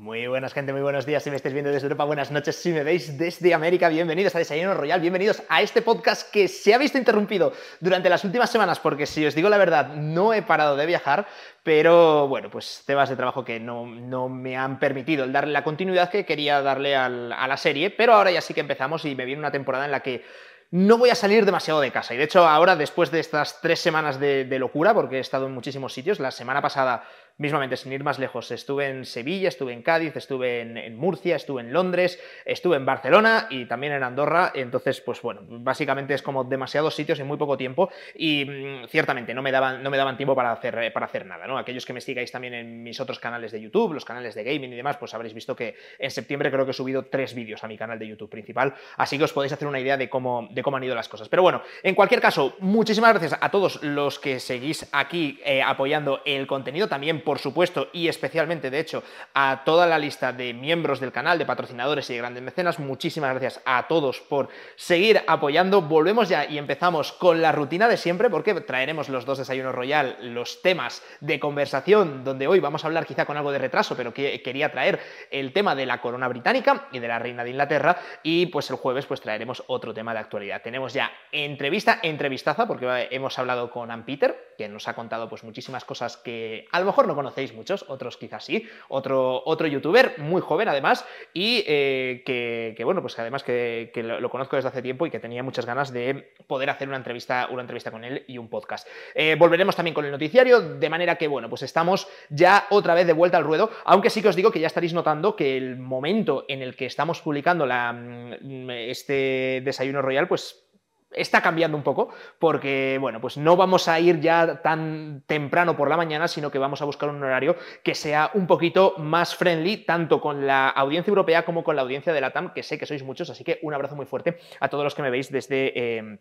Muy 0.00 0.28
buenas 0.28 0.54
gente, 0.54 0.72
muy 0.72 0.82
buenos 0.82 1.06
días. 1.06 1.24
Si 1.24 1.30
me 1.30 1.34
estáis 1.34 1.52
viendo 1.52 1.72
desde 1.72 1.86
Europa, 1.86 2.04
buenas 2.04 2.30
noches. 2.30 2.54
Si 2.54 2.70
me 2.70 2.84
veis 2.84 3.18
desde 3.18 3.52
América, 3.52 3.88
bienvenidos 3.88 4.32
a 4.36 4.38
Desayuno 4.38 4.74
Royal, 4.74 5.00
bienvenidos 5.00 5.42
a 5.48 5.60
este 5.60 5.82
podcast 5.82 6.30
que 6.30 6.46
se 6.46 6.72
ha 6.72 6.78
visto 6.78 6.98
interrumpido 6.98 7.52
durante 7.80 8.08
las 8.08 8.22
últimas 8.22 8.48
semanas 8.48 8.78
porque 8.78 9.06
si 9.06 9.26
os 9.26 9.34
digo 9.34 9.48
la 9.48 9.58
verdad 9.58 9.88
no 9.94 10.32
he 10.32 10.42
parado 10.42 10.76
de 10.76 10.86
viajar, 10.86 11.26
pero 11.64 12.28
bueno, 12.28 12.48
pues 12.48 12.84
temas 12.86 13.08
de 13.08 13.16
trabajo 13.16 13.44
que 13.44 13.58
no, 13.58 13.86
me 14.28 14.56
han 14.56 14.78
permitido 14.78 15.24
el 15.24 15.32
darle 15.32 15.52
la 15.52 15.64
continuidad 15.64 16.10
que 16.10 16.24
quería 16.24 16.62
darle 16.62 16.94
a 16.94 17.08
la 17.08 17.56
serie, 17.56 17.90
pero 17.90 18.14
ahora 18.14 18.30
ya 18.30 18.40
sí 18.40 18.54
que 18.54 18.60
empezamos 18.60 19.04
y 19.04 19.16
me 19.16 19.24
viene 19.24 19.40
una 19.40 19.50
temporada 19.50 19.84
en 19.84 19.90
la 19.90 20.00
que 20.00 20.22
no 20.70 20.98
voy 20.98 21.08
a 21.10 21.14
salir 21.14 21.46
demasiado 21.46 21.80
de 21.80 21.90
casa. 21.90 22.14
Y 22.14 22.18
de 22.18 22.24
hecho, 22.24 22.46
ahora, 22.46 22.76
después 22.76 23.10
de 23.10 23.20
estas 23.20 23.60
tres 23.60 23.80
semanas 23.80 24.20
de, 24.20 24.46
locura, 24.58 24.92
porque 24.92 25.16
he 25.16 25.20
estado 25.20 25.46
en 25.46 25.54
muchísimos 25.54 25.94
sitios, 25.94 26.20
la 26.20 26.30
semana 26.30 26.60
pasada 26.60 27.04
mismamente, 27.38 27.76
sin 27.76 27.92
ir 27.92 28.04
más 28.04 28.18
lejos, 28.18 28.50
estuve 28.50 28.88
en 28.88 29.04
Sevilla, 29.04 29.48
estuve 29.48 29.72
en 29.72 29.82
Cádiz, 29.82 30.16
estuve 30.16 30.60
en, 30.60 30.96
Murcia, 30.96 31.36
estuve 31.36 31.62
en 31.62 31.72
Londres, 31.72 32.20
estuve 32.44 32.76
en 32.76 32.84
Barcelona 32.84 33.46
y 33.48 33.66
también 33.66 33.92
en 33.92 34.02
Andorra. 34.02 34.50
Entonces, 34.54 35.00
pues 35.00 35.22
bueno, 35.22 35.42
básicamente 35.48 36.14
es 36.14 36.22
como 36.22 36.44
demasiados 36.44 36.94
sitios 36.94 37.20
en 37.20 37.26
muy 37.26 37.36
poco 37.36 37.56
tiempo 37.56 37.90
y 38.14 38.44
mm, 38.44 38.88
ciertamente 38.88 39.32
no 39.34 39.42
me 39.42 39.52
daban, 39.52 39.82
no 39.82 39.90
me 39.90 39.96
daban 39.96 40.16
tiempo 40.16 40.34
para 40.34 40.52
hacer, 40.52 40.76
eh, 40.78 40.90
para 40.90 41.06
hacer 41.06 41.24
nada, 41.26 41.46
¿no? 41.46 41.56
Aquellos 41.56 41.86
que 41.86 41.92
me 41.92 42.00
sigáis 42.00 42.32
también 42.32 42.54
en 42.54 42.82
mis 42.82 42.98
otros 43.00 43.20
canales 43.20 43.52
de 43.52 43.60
YouTube, 43.60 43.94
los 43.94 44.04
canales 44.04 44.34
de 44.34 44.42
gaming 44.42 44.72
y 44.72 44.76
demás, 44.76 44.96
pues 44.96 45.14
habréis 45.14 45.32
visto 45.32 45.54
que 45.54 45.76
en 45.98 46.10
septiembre 46.10 46.50
creo 46.50 46.64
que 46.64 46.72
he 46.72 46.74
subido 46.74 47.06
tres 47.06 47.34
vídeos 47.34 47.62
a 47.62 47.68
mi 47.68 47.78
canal 47.78 47.98
de 47.98 48.08
YouTube 48.08 48.30
principal, 48.30 48.74
así 48.96 49.16
que 49.16 49.24
os 49.24 49.32
podéis 49.32 49.52
hacer 49.52 49.68
una 49.68 49.78
idea 49.78 49.96
de 49.96 50.08
cómo, 50.08 50.48
de 50.50 50.62
cómo 50.62 50.76
han 50.76 50.84
ido 50.84 50.96
las 50.96 51.08
cosas. 51.08 51.28
Pero 51.28 51.42
bueno, 51.42 51.62
en 51.84 51.94
cualquier 51.94 52.20
caso, 52.20 52.56
muchísimas 52.58 53.10
gracias 53.10 53.38
a 53.40 53.50
todos 53.50 53.82
los 53.82 54.18
que 54.18 54.40
seguís 54.40 54.88
aquí 54.90 55.38
eh, 55.44 55.62
apoyando 55.62 56.20
el 56.24 56.48
contenido, 56.48 56.88
también 56.88 57.22
por 57.28 57.40
supuesto, 57.40 57.88
y 57.92 58.08
especialmente, 58.08 58.70
de 58.70 58.80
hecho, 58.80 59.02
a 59.34 59.60
toda 59.62 59.86
la 59.86 59.98
lista 59.98 60.32
de 60.32 60.54
miembros 60.54 60.98
del 60.98 61.12
canal, 61.12 61.36
de 61.36 61.44
patrocinadores 61.44 62.08
y 62.08 62.14
de 62.14 62.20
grandes 62.20 62.42
mecenas. 62.42 62.78
Muchísimas 62.78 63.32
gracias 63.32 63.60
a 63.66 63.86
todos 63.86 64.18
por 64.22 64.48
seguir 64.76 65.20
apoyando. 65.26 65.82
Volvemos 65.82 66.30
ya 66.30 66.46
y 66.46 66.56
empezamos 66.56 67.12
con 67.12 67.42
la 67.42 67.52
rutina 67.52 67.86
de 67.86 67.98
siempre, 67.98 68.30
porque 68.30 68.54
traeremos 68.54 69.10
los 69.10 69.26
dos 69.26 69.36
desayunos 69.36 69.74
royal, 69.74 70.16
los 70.22 70.62
temas 70.62 71.02
de 71.20 71.38
conversación, 71.38 72.24
donde 72.24 72.46
hoy 72.46 72.60
vamos 72.60 72.82
a 72.82 72.86
hablar 72.86 73.04
quizá 73.04 73.26
con 73.26 73.36
algo 73.36 73.52
de 73.52 73.58
retraso, 73.58 73.94
pero 73.94 74.14
que 74.14 74.40
quería 74.40 74.72
traer 74.72 74.98
el 75.30 75.52
tema 75.52 75.74
de 75.74 75.84
la 75.84 76.00
corona 76.00 76.28
británica 76.28 76.88
y 76.92 76.98
de 76.98 77.08
la 77.08 77.18
reina 77.18 77.44
de 77.44 77.50
Inglaterra. 77.50 77.98
Y 78.22 78.46
pues 78.46 78.70
el 78.70 78.76
jueves 78.76 79.04
pues 79.04 79.20
traeremos 79.20 79.62
otro 79.66 79.92
tema 79.92 80.14
de 80.14 80.20
actualidad. 80.20 80.62
Tenemos 80.62 80.94
ya 80.94 81.12
entrevista, 81.30 81.98
entrevistaza, 82.02 82.66
porque 82.66 83.08
hemos 83.10 83.38
hablado 83.38 83.70
con 83.70 83.90
Ann 83.90 84.06
Peter, 84.06 84.47
que 84.58 84.68
nos 84.68 84.88
ha 84.88 84.94
contado 84.94 85.28
pues 85.28 85.44
muchísimas 85.44 85.84
cosas 85.84 86.16
que 86.16 86.66
a 86.72 86.80
lo 86.80 86.86
mejor 86.86 87.06
no 87.06 87.14
conocéis 87.14 87.54
muchos, 87.54 87.84
otros 87.88 88.16
quizás 88.16 88.44
sí, 88.44 88.68
otro, 88.88 89.40
otro 89.46 89.68
youtuber 89.68 90.18
muy 90.18 90.42
joven 90.42 90.68
además 90.68 91.06
y 91.32 91.62
eh, 91.66 92.22
que, 92.26 92.84
bueno, 92.84 93.00
pues 93.00 93.16
además 93.20 93.44
que, 93.44 93.90
lo, 93.94 94.28
conozco 94.28 94.56
desde 94.56 94.68
hace 94.68 94.82
tiempo 94.82 95.06
y 95.06 95.10
que 95.10 95.20
tenía 95.20 95.44
muchas 95.44 95.64
ganas 95.64 95.92
de 95.92 96.32
poder 96.48 96.70
hacer 96.70 96.88
una 96.88 96.96
entrevista, 96.96 97.46
una 97.50 97.60
entrevista 97.62 97.92
con 97.92 98.02
él 98.02 98.24
y 98.26 98.36
un 98.36 98.48
podcast. 98.48 98.88
Eh, 99.14 99.36
volveremos 99.38 99.76
también 99.76 99.94
con 99.94 100.04
el 100.04 100.10
noticiario, 100.10 100.60
de 100.60 100.90
manera 100.90 101.16
que 101.16 101.28
bueno, 101.28 101.48
pues 101.48 101.62
estamos 101.62 102.08
ya 102.28 102.66
otra 102.70 102.94
vez 102.94 103.06
de 103.06 103.12
vuelta 103.12 103.38
al 103.38 103.44
ruedo, 103.44 103.70
aunque 103.84 104.10
sí 104.10 104.22
que 104.22 104.28
os 104.28 104.36
digo 104.36 104.50
que 104.50 104.58
ya 104.60 104.66
estaréis 104.66 104.92
notando 104.92 105.36
que 105.36 105.56
el 105.56 105.76
momento 105.76 106.44
en 106.48 106.62
el 106.62 106.74
que 106.74 106.86
estamos 106.86 107.20
publicando 107.20 107.64
la, 107.64 107.92
mm, 107.92 108.70
este 108.70 109.62
desayuno 109.64 110.02
royal, 110.02 110.26
pues 110.26 110.67
está 111.10 111.40
cambiando 111.40 111.76
un 111.76 111.82
poco, 111.82 112.10
porque, 112.38 112.98
bueno, 113.00 113.20
pues 113.20 113.36
no 113.36 113.56
vamos 113.56 113.88
a 113.88 113.98
ir 114.00 114.20
ya 114.20 114.60
tan 114.62 115.22
temprano 115.26 115.76
por 115.76 115.88
la 115.88 115.96
mañana, 115.96 116.28
sino 116.28 116.50
que 116.50 116.58
vamos 116.58 116.82
a 116.82 116.84
buscar 116.84 117.08
un 117.08 117.22
horario 117.22 117.56
que 117.82 117.94
sea 117.94 118.30
un 118.34 118.46
poquito 118.46 118.94
más 118.98 119.34
friendly, 119.34 119.78
tanto 119.78 120.20
con 120.20 120.46
la 120.46 120.68
audiencia 120.68 121.10
europea 121.10 121.44
como 121.44 121.64
con 121.64 121.76
la 121.76 121.82
audiencia 121.82 122.12
de 122.12 122.20
la 122.20 122.32
TAM, 122.32 122.52
que 122.52 122.62
sé 122.62 122.78
que 122.78 122.86
sois 122.86 123.02
muchos, 123.02 123.30
así 123.30 123.44
que 123.44 123.58
un 123.62 123.74
abrazo 123.74 123.96
muy 123.96 124.06
fuerte 124.06 124.38
a 124.60 124.68
todos 124.68 124.84
los 124.84 124.94
que 124.94 125.02
me 125.02 125.10
veis 125.10 125.30
desde... 125.30 125.72
Eh, 125.74 126.18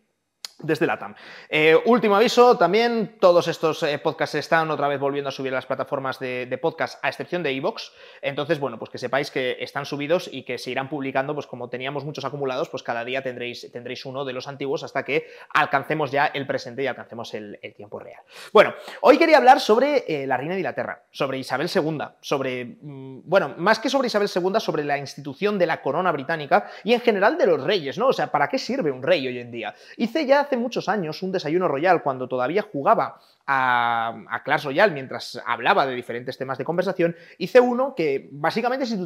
desde 0.59 0.87
la 0.87 0.97
TAM. 0.97 1.13
Eh, 1.49 1.77
último 1.85 2.15
aviso, 2.15 2.57
también 2.57 3.17
todos 3.19 3.47
estos 3.47 3.83
eh, 3.83 3.99
podcasts 3.99 4.35
están 4.35 4.71
otra 4.71 4.87
vez 4.87 4.99
volviendo 4.99 5.29
a 5.29 5.31
subir 5.31 5.53
a 5.53 5.55
las 5.55 5.67
plataformas 5.67 6.19
de, 6.19 6.59
podcast, 6.59 6.99
a 7.03 7.09
excepción 7.09 7.43
de 7.43 7.53
iVoox. 7.53 7.91
Entonces, 8.21 8.59
bueno, 8.59 8.79
pues 8.79 8.89
que 8.89 8.97
sepáis 8.97 9.29
que 9.29 9.57
están 9.59 9.85
subidos 9.85 10.29
y 10.31 10.43
que 10.43 10.57
se 10.57 10.71
irán 10.71 10.89
publicando, 10.89 11.35
pues 11.35 11.45
como 11.45 11.69
teníamos 11.69 12.05
muchos 12.05 12.25
acumulados, 12.25 12.69
pues 12.69 12.81
cada 12.81 13.05
día 13.05 13.21
tendréis, 13.21 13.71
tendréis 13.71 14.05
uno 14.05 14.25
de 14.25 14.33
los 14.33 14.47
antiguos 14.47 14.83
hasta 14.83 15.03
que 15.03 15.27
alcancemos 15.53 16.11
ya 16.11 16.25
el 16.25 16.47
presente 16.47 16.81
y 16.83 16.87
alcancemos 16.87 17.33
el, 17.35 17.59
tiempo 17.75 17.99
real. 17.99 18.21
Bueno, 18.53 18.73
hoy 19.01 19.17
quería 19.17 19.37
hablar 19.37 19.59
sobre 19.59 20.05
eh, 20.07 20.25
la 20.25 20.37
reina 20.37 20.53
de 20.53 20.61
Inglaterra, 20.61 21.03
sobre 21.11 21.37
Isabel 21.37 21.69
II, 21.73 21.99
sobre, 22.21 22.77
mm, 22.81 23.21
bueno, 23.25 23.53
más 23.57 23.77
que 23.77 23.89
sobre 23.89 24.07
Isabel 24.07 24.29
II, 24.33 24.59
sobre 24.59 24.83
la 24.83 24.97
institución 24.97 25.59
de 25.59 25.67
la 25.67 25.81
corona 25.81 26.11
británica 26.11 26.67
y 26.83 26.93
en 26.93 27.01
general 27.01 27.37
de 27.37 27.45
los 27.45 27.61
reyes, 27.63 27.97
¿no? 27.97 28.07
O 28.07 28.13
sea, 28.13 28.31
¿para 28.31 28.47
qué 28.47 28.57
sirve 28.57 28.89
un 28.89 29.03
rey 29.03 29.27
hoy 29.27 29.39
en 29.39 29.51
día? 29.51 29.75
Hice 29.97 30.25
ya 30.25 30.46
hace 30.47 30.57
muchos 30.57 30.89
años 30.89 31.21
un 31.21 31.31
desayuno 31.31 31.67
royal 31.67 32.01
cuando 32.01 32.27
todavía 32.27 32.63
jugaba 32.63 33.19
a, 33.45 34.41
Clash 34.43 34.65
Royale 34.65 34.93
mientras 34.93 35.41
hablaba 35.45 35.85
de 35.85 35.93
diferentes 35.93 36.37
temas 36.37 36.57
de 36.57 36.65
conversación, 36.65 37.15
hice 37.37 37.59
uno 37.59 37.93
que 37.95 38.29
básicamente 38.31 38.85
se 38.85 38.97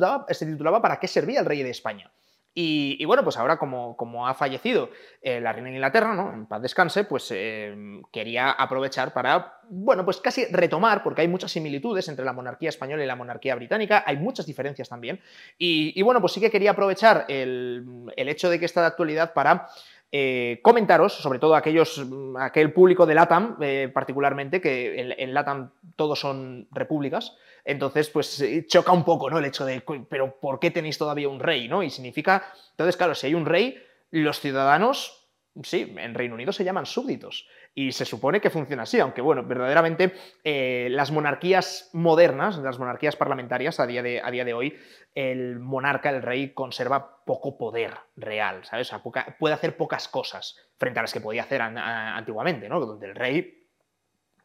titulaba, 0.46 0.82
¿Para 0.82 1.00
qué 1.00 1.08
servía 1.08 1.40
el 1.40 1.46
rey 1.46 1.64
de 1.64 1.70
España? 1.70 2.12
Y, 2.54 3.06
bueno, 3.06 3.24
pues 3.24 3.38
ahora 3.38 3.58
como, 3.58 3.96
como 3.96 4.28
ha 4.28 4.34
fallecido 4.34 4.90
eh, 5.22 5.40
la 5.40 5.54
reina 5.54 5.70
de 5.70 5.76
Inglaterra, 5.76 6.14
¿no? 6.14 6.34
En 6.34 6.48
paz 6.48 6.62
descanse, 6.62 7.06
pues 7.06 7.32
eh, 7.34 8.02
quería 8.12 8.52
aprovechar 8.52 9.14
para, 9.14 9.60
bueno, 9.70 10.04
pues 10.04 10.18
casi 10.18 10.44
retomar, 10.48 11.02
porque 11.02 11.22
hay 11.22 11.30
muchas 11.30 11.52
similitudes 11.52 12.10
entre 12.10 12.26
la 12.26 12.34
monarquía 12.34 12.68
española 12.68 13.06
y 13.06 13.08
la 13.08 13.16
monarquía 13.16 13.56
británica, 13.56 14.04
hay 14.06 14.18
muchas 14.18 14.46
diferencias 14.46 14.90
también. 14.90 15.22
Y, 15.58 16.02
bueno, 16.02 16.20
pues 16.20 16.34
sí 16.34 16.42
que 16.42 16.52
quería 16.52 16.72
aprovechar 16.72 17.24
el, 17.30 17.86
el 18.18 18.28
hecho 18.28 18.50
de 18.50 18.60
que 18.60 18.66
está 18.66 18.82
de 18.82 18.88
actualidad 18.88 19.34
para 19.34 19.70
eh, 20.14 20.60
comentaros, 20.62 21.14
sobre 21.14 21.40
todo 21.40 21.56
aquellos, 21.56 22.06
mm, 22.06 22.36
aquel 22.36 22.74
público 22.74 23.06
de 23.06 23.16
LATAM 23.16 23.58
eh, 23.62 23.90
particularmente, 23.94 24.60
que 24.60 25.16
en, 25.18 25.34
LATAM 25.34 25.72
todos 25.96 26.20
son 26.20 26.68
repúblicas, 26.72 27.38
entonces 27.64 28.10
pues 28.10 28.42
eh, 28.42 28.66
choca 28.68 28.92
un 28.92 29.06
poco, 29.06 29.30
¿no? 29.30 29.40
El 29.40 29.46
hecho 29.46 29.66
de, 29.66 29.82
pero 30.10 30.38
¿por 30.40 30.60
qué 30.60 30.70
tenéis 30.70 30.98
todavía 30.98 31.30
un 31.30 31.40
rey, 31.40 31.70
¿no? 31.70 31.82
Y 31.82 31.90
significa, 31.90 32.44
entonces 32.72 32.98
claro, 32.98 33.16
si 33.16 33.28
hay 33.28 33.36
un 33.36 33.46
rey, 33.46 33.82
los 34.10 34.42
ciudadanos, 34.42 35.30
sí, 35.64 35.94
en 35.98 36.14
Reino 36.14 36.36
Unido 36.36 36.52
se 36.52 36.66
llaman 36.66 36.86
súbditos. 36.86 37.48
Y 37.74 37.94
se 37.94 38.04
supone 38.04 38.42
que 38.42 38.50
funciona 38.50 38.84
así, 38.84 39.00
aunque 39.00 39.22
bueno, 39.22 39.44
verdaderamente 39.44 40.14
eh, 40.44 40.90
las 40.92 41.12
monarquías 41.12 41.90
modernas, 41.94 42.58
las 42.58 42.80
monarquías 42.80 43.16
parlamentarias 43.16 43.80
a 43.80 43.88
día, 43.88 44.04
de, 44.04 44.22
a 44.22 44.30
día 44.30 44.44
de 44.44 44.54
hoy, 44.54 44.78
el 45.16 45.60
monarca, 45.60 46.10
el 46.10 46.22
rey, 46.22 46.50
conserva 46.50 47.24
poco 47.26 47.58
poder 47.58 47.94
real, 48.18 48.66
¿sabes? 48.66 48.92
O 48.92 49.02
sea, 49.02 49.34
puede 49.40 49.56
hacer 49.56 49.78
pocas 49.78 50.10
cosas 50.10 50.58
frente 50.78 51.00
a 51.00 51.04
las 51.04 51.14
que 51.14 51.22
podía 51.22 51.44
hacer 51.44 51.62
antiguamente, 51.62 52.68
¿no? 52.68 52.80
Donde 52.80 53.08
el 53.08 53.16
rey 53.16 53.58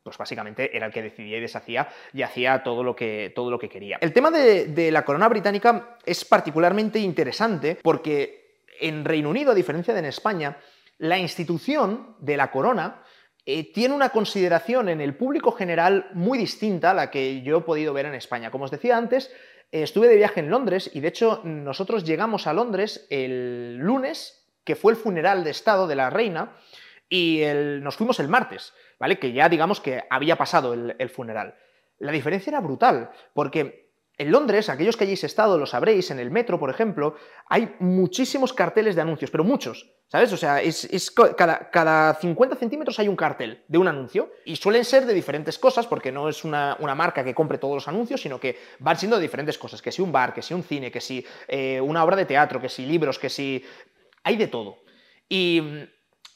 pues 0.04 0.18
básicamente 0.18 0.76
era 0.76 0.86
el 0.86 0.92
que 0.92 1.02
decidía 1.02 1.38
y 1.38 1.40
deshacía 1.40 1.88
y 2.12 2.22
hacía 2.22 2.62
todo 2.62 2.84
lo 2.84 2.94
que, 2.94 3.32
todo 3.34 3.50
lo 3.50 3.58
que 3.58 3.68
quería. 3.68 3.98
El 4.00 4.12
tema 4.12 4.30
de, 4.30 4.66
de, 4.66 4.92
la 4.92 5.04
corona 5.04 5.28
británica 5.28 5.98
es 6.04 6.24
particularmente 6.24 7.00
interesante 7.00 7.76
porque 7.82 8.60
en 8.78 9.04
Reino 9.04 9.30
Unido, 9.30 9.50
a 9.50 9.54
diferencia 9.54 9.92
de 9.92 9.98
en 9.98 10.04
España, 10.04 10.58
la 10.98 11.18
institución 11.18 12.14
de 12.20 12.36
la 12.36 12.52
corona 12.52 13.02
eh, 13.46 13.72
tiene 13.72 13.94
una 13.94 14.10
consideración 14.10 14.88
en 14.88 15.00
el 15.00 15.16
público 15.16 15.52
general 15.52 16.10
muy 16.12 16.36
distinta 16.36 16.90
a 16.90 16.94
la 16.94 17.10
que 17.10 17.42
yo 17.42 17.58
he 17.58 17.62
podido 17.62 17.94
ver 17.94 18.06
en 18.06 18.14
España. 18.14 18.50
Como 18.50 18.64
os 18.64 18.70
decía 18.70 18.96
antes, 18.96 19.30
eh, 19.70 19.82
estuve 19.82 20.08
de 20.08 20.16
viaje 20.16 20.40
en 20.40 20.50
Londres 20.50 20.90
y 20.92 21.00
de 21.00 21.08
hecho 21.08 21.40
nosotros 21.44 22.04
llegamos 22.04 22.46
a 22.46 22.52
Londres 22.52 23.06
el 23.08 23.76
lunes, 23.76 24.46
que 24.64 24.74
fue 24.74 24.92
el 24.92 24.98
funeral 24.98 25.44
de 25.44 25.50
Estado 25.50 25.86
de 25.86 25.94
la 25.94 26.10
reina, 26.10 26.56
y 27.08 27.42
nos 27.80 27.94
fuimos 27.94 28.18
el 28.18 28.26
martes, 28.26 28.74
¿vale? 28.98 29.20
Que 29.20 29.32
ya 29.32 29.48
digamos 29.48 29.80
que 29.80 30.02
había 30.10 30.34
pasado 30.34 30.74
el 30.74 31.08
funeral. 31.08 31.54
La 31.98 32.10
diferencia 32.10 32.50
era 32.50 32.60
brutal, 32.60 33.10
porque 33.32 33.85
en 34.18 34.30
Londres, 34.30 34.70
aquellos 34.70 34.96
que 34.96 35.04
hayáis 35.04 35.24
estado 35.24 35.58
lo 35.58 35.66
sabréis, 35.66 36.10
en 36.10 36.18
el 36.18 36.30
metro, 36.30 36.58
por 36.58 36.70
ejemplo, 36.70 37.16
hay 37.48 37.74
muchísimos 37.80 38.54
carteles 38.54 38.94
de 38.94 39.02
anuncios, 39.02 39.30
pero 39.30 39.44
muchos, 39.44 39.92
¿sabes? 40.08 40.32
O 40.32 40.38
sea, 40.38 40.62
es, 40.62 41.10
cada, 41.36 41.70
cada, 41.70 42.14
50 42.14 42.56
centímetros 42.56 42.98
hay 42.98 43.08
un 43.08 43.16
cartel 43.16 43.62
de 43.68 43.76
un 43.76 43.88
anuncio 43.88 44.32
y 44.46 44.56
suelen 44.56 44.86
ser 44.86 45.04
de 45.04 45.12
diferentes 45.12 45.58
cosas, 45.58 45.86
porque 45.86 46.12
no 46.12 46.30
es 46.30 46.44
una, 46.44 46.78
marca 46.96 47.22
que 47.24 47.34
compre 47.34 47.58
todos 47.58 47.74
los 47.74 47.88
anuncios, 47.88 48.22
sino 48.22 48.40
que 48.40 48.58
van 48.78 48.96
siendo 48.96 49.16
de 49.16 49.22
diferentes 49.22 49.58
cosas, 49.58 49.82
que 49.82 49.92
si 49.92 50.00
un 50.00 50.12
bar, 50.12 50.32
que 50.32 50.40
si 50.40 50.54
un 50.54 50.62
cine, 50.62 50.90
que 50.90 51.02
si 51.02 51.24
eh, 51.46 51.78
una 51.80 52.02
obra 52.02 52.16
de 52.16 52.24
teatro, 52.24 52.60
que 52.60 52.70
si 52.70 52.86
libros, 52.86 53.18
que 53.18 53.28
si... 53.28 53.62
Hay 54.22 54.36
de 54.36 54.48
todo. 54.48 54.78
Y 55.28 55.62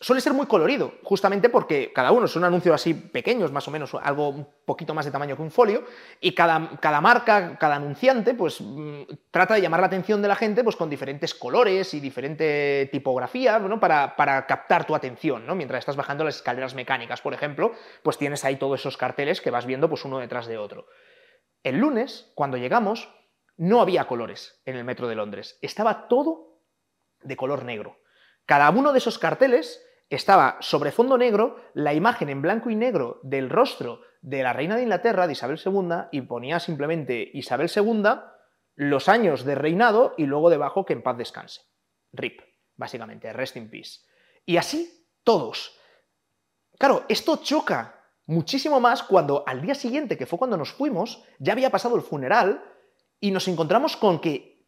suele 0.01 0.23
ser 0.23 0.33
muy 0.33 0.47
colorido, 0.47 0.95
justamente 1.03 1.51
porque 1.51 1.93
cada 1.93 2.11
uno 2.11 2.27
son 2.27 2.45
anuncios 2.45 2.75
así 2.75 2.95
pequeños, 2.95 3.53
más 3.53 3.69
o 3.69 3.71
menos, 3.71 3.95
algo 3.95 4.31
un 4.31 4.49
poquito 4.65 4.95
más 4.95 5.05
de 5.05 5.11
tamaño 5.11 5.37
que 5.37 5.43
un 5.43 5.51
folio, 5.51 5.85
y 6.21 6.35
cada, 6.35 6.79
cada 6.81 7.03
marca, 7.03 7.59
cada 7.59 7.77
anunciante, 7.77 8.33
pues 8.33 8.63
mm, 8.63 9.03
trata 9.31 9.55
de 9.55 9.61
llamar 9.61 9.81
la 9.81 9.89
atención 9.89 10.23
de 10.23 10.29
la 10.29 10.37
gente 10.37 10.65
pues, 10.65 10.77
con 10.77 10.89
diferentes 10.89 11.35
colores 11.35 11.93
y 11.93 12.01
diferente 12.01 12.89
tipografía, 12.91 13.59
¿no? 13.59 13.79
para, 13.79 14.17
para, 14.17 14.47
captar 14.47 14.87
tu 14.87 14.95
atención, 14.95 15.47
¿no? 15.47 15.55
Mientras 15.55 15.81
estás 15.81 15.97
bajando 15.97 16.25
las 16.25 16.37
escaleras 16.37 16.75
mecánicas, 16.75 17.21
por 17.21 17.35
ejemplo, 17.35 17.73
pues 18.03 18.17
tienes 18.17 18.43
ahí 18.47 18.57
todos 18.57 18.81
esos 18.81 18.97
carteles 18.97 19.43
que 19.43 19.51
vas 19.51 19.67
viendo 19.67 19.91
pues 19.91 20.07
uno 20.07 20.19
detrás 20.19 20.47
de 20.47 20.57
otro. 20.57 20.87
El 21.63 21.77
lunes, 21.77 22.33
cuando 22.35 22.57
llegamos, 22.57 23.11
no 23.59 23.83
había 23.83 24.07
colores 24.07 24.63
en 24.65 24.77
el 24.77 24.85
metro 24.85 25.09
de 25.09 25.15
Londres. 25.15 25.59
Estaba 25.61 26.09
todo 26.09 26.63
de 27.23 27.37
color 27.37 27.67
negro. 27.67 27.99
Cada 28.47 28.71
uno 28.71 28.93
de 28.93 28.99
esos 28.99 29.19
carteles 29.19 29.87
estaba 30.11 30.59
sobre 30.61 30.91
fondo 30.91 31.17
negro 31.17 31.57
la 31.73 31.95
imagen 31.95 32.29
en 32.29 32.43
blanco 32.43 32.69
y 32.69 32.77
negro 32.77 33.21
del 33.23 33.49
rostro 33.49 34.03
de 34.21 34.43
la 34.43 34.53
reina 34.53 34.77
de 34.77 34.83
Inglaterra, 34.83 35.27
de 35.27 35.33
Isabel 35.33 35.61
II, 35.65 36.09
y 36.11 36.23
ponía 36.23 36.61
simplemente 36.61 37.31
Isabel 37.33 37.71
II, 37.75 38.03
los 38.75 39.09
años 39.09 39.45
de 39.45 39.55
reinado 39.55 40.15
y 40.19 40.27
luego 40.27 40.51
debajo 40.51 40.85
que 40.85 40.93
en 40.93 41.03
paz 41.03 41.17
descanse. 41.17 41.63
RIP, 42.13 42.41
básicamente, 42.77 43.33
rest 43.33 43.57
in 43.57 43.71
peace. 43.71 44.01
Y 44.45 44.57
así 44.57 45.07
todos. 45.23 45.79
Claro, 46.79 47.05
esto 47.09 47.37
choca 47.37 48.01
muchísimo 48.27 48.81
más 48.81 49.03
cuando 49.03 49.45
al 49.47 49.63
día 49.63 49.75
siguiente, 49.75 50.19
que 50.19 50.27
fue 50.27 50.39
cuando 50.39 50.57
nos 50.57 50.73
fuimos, 50.73 51.23
ya 51.39 51.53
había 51.53 51.71
pasado 51.71 51.97
el 51.97 52.03
funeral 52.03 52.65
y 53.21 53.31
nos 53.31 53.47
encontramos 53.49 53.97
con 53.97 54.21
que 54.21 54.67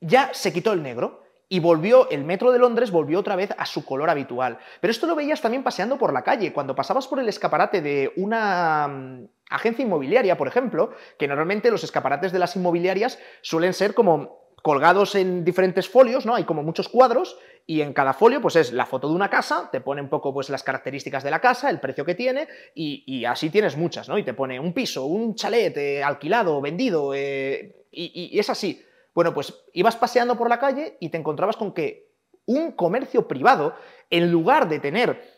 ya 0.00 0.34
se 0.34 0.52
quitó 0.52 0.72
el 0.72 0.82
negro 0.82 1.23
y 1.54 1.60
volvió, 1.60 2.10
el 2.10 2.24
metro 2.24 2.50
de 2.50 2.58
Londres 2.58 2.90
volvió 2.90 3.20
otra 3.20 3.36
vez 3.36 3.54
a 3.56 3.64
su 3.64 3.84
color 3.84 4.10
habitual. 4.10 4.58
Pero 4.80 4.90
esto 4.90 5.06
lo 5.06 5.14
veías 5.14 5.40
también 5.40 5.62
paseando 5.62 5.98
por 5.98 6.12
la 6.12 6.24
calle, 6.24 6.52
cuando 6.52 6.74
pasabas 6.74 7.06
por 7.06 7.20
el 7.20 7.28
escaparate 7.28 7.80
de 7.80 8.12
una 8.16 8.88
mm, 8.88 9.28
agencia 9.50 9.84
inmobiliaria, 9.84 10.36
por 10.36 10.48
ejemplo, 10.48 10.90
que 11.16 11.28
normalmente 11.28 11.70
los 11.70 11.84
escaparates 11.84 12.32
de 12.32 12.40
las 12.40 12.56
inmobiliarias 12.56 13.20
suelen 13.40 13.72
ser 13.72 13.94
como 13.94 14.50
colgados 14.64 15.14
en 15.14 15.44
diferentes 15.44 15.88
folios, 15.88 16.26
¿no? 16.26 16.34
Hay 16.34 16.42
como 16.42 16.64
muchos 16.64 16.88
cuadros 16.88 17.38
y 17.68 17.82
en 17.82 17.92
cada 17.92 18.14
folio 18.14 18.42
pues 18.42 18.56
es 18.56 18.72
la 18.72 18.86
foto 18.86 19.08
de 19.08 19.14
una 19.14 19.30
casa, 19.30 19.68
te 19.70 19.80
pone 19.80 20.02
un 20.02 20.08
poco 20.08 20.34
pues 20.34 20.50
las 20.50 20.64
características 20.64 21.22
de 21.22 21.30
la 21.30 21.40
casa, 21.40 21.70
el 21.70 21.78
precio 21.78 22.04
que 22.04 22.16
tiene 22.16 22.48
y, 22.74 23.24
así 23.26 23.48
tienes 23.48 23.76
muchas, 23.76 24.08
¿no? 24.08 24.18
Y 24.18 24.24
te 24.24 24.34
pone 24.34 24.58
un 24.58 24.72
piso, 24.72 25.06
un 25.06 25.36
chalet 25.36 25.76
eh, 25.76 26.02
alquilado, 26.02 26.60
vendido 26.60 27.14
eh, 27.14 27.84
y 27.92 28.36
es 28.36 28.50
así. 28.50 28.84
Bueno, 29.14 29.32
pues 29.32 29.64
ibas 29.72 29.96
paseando 29.96 30.36
por 30.36 30.48
la 30.48 30.58
calle 30.58 30.96
y 31.00 31.08
te 31.08 31.18
encontrabas 31.18 31.56
con 31.56 31.72
que 31.72 32.14
un 32.46 32.72
comercio 32.72 33.26
privado, 33.26 33.74
en 34.10 34.30
lugar 34.30 34.68
de 34.68 34.80
tener 34.80 35.34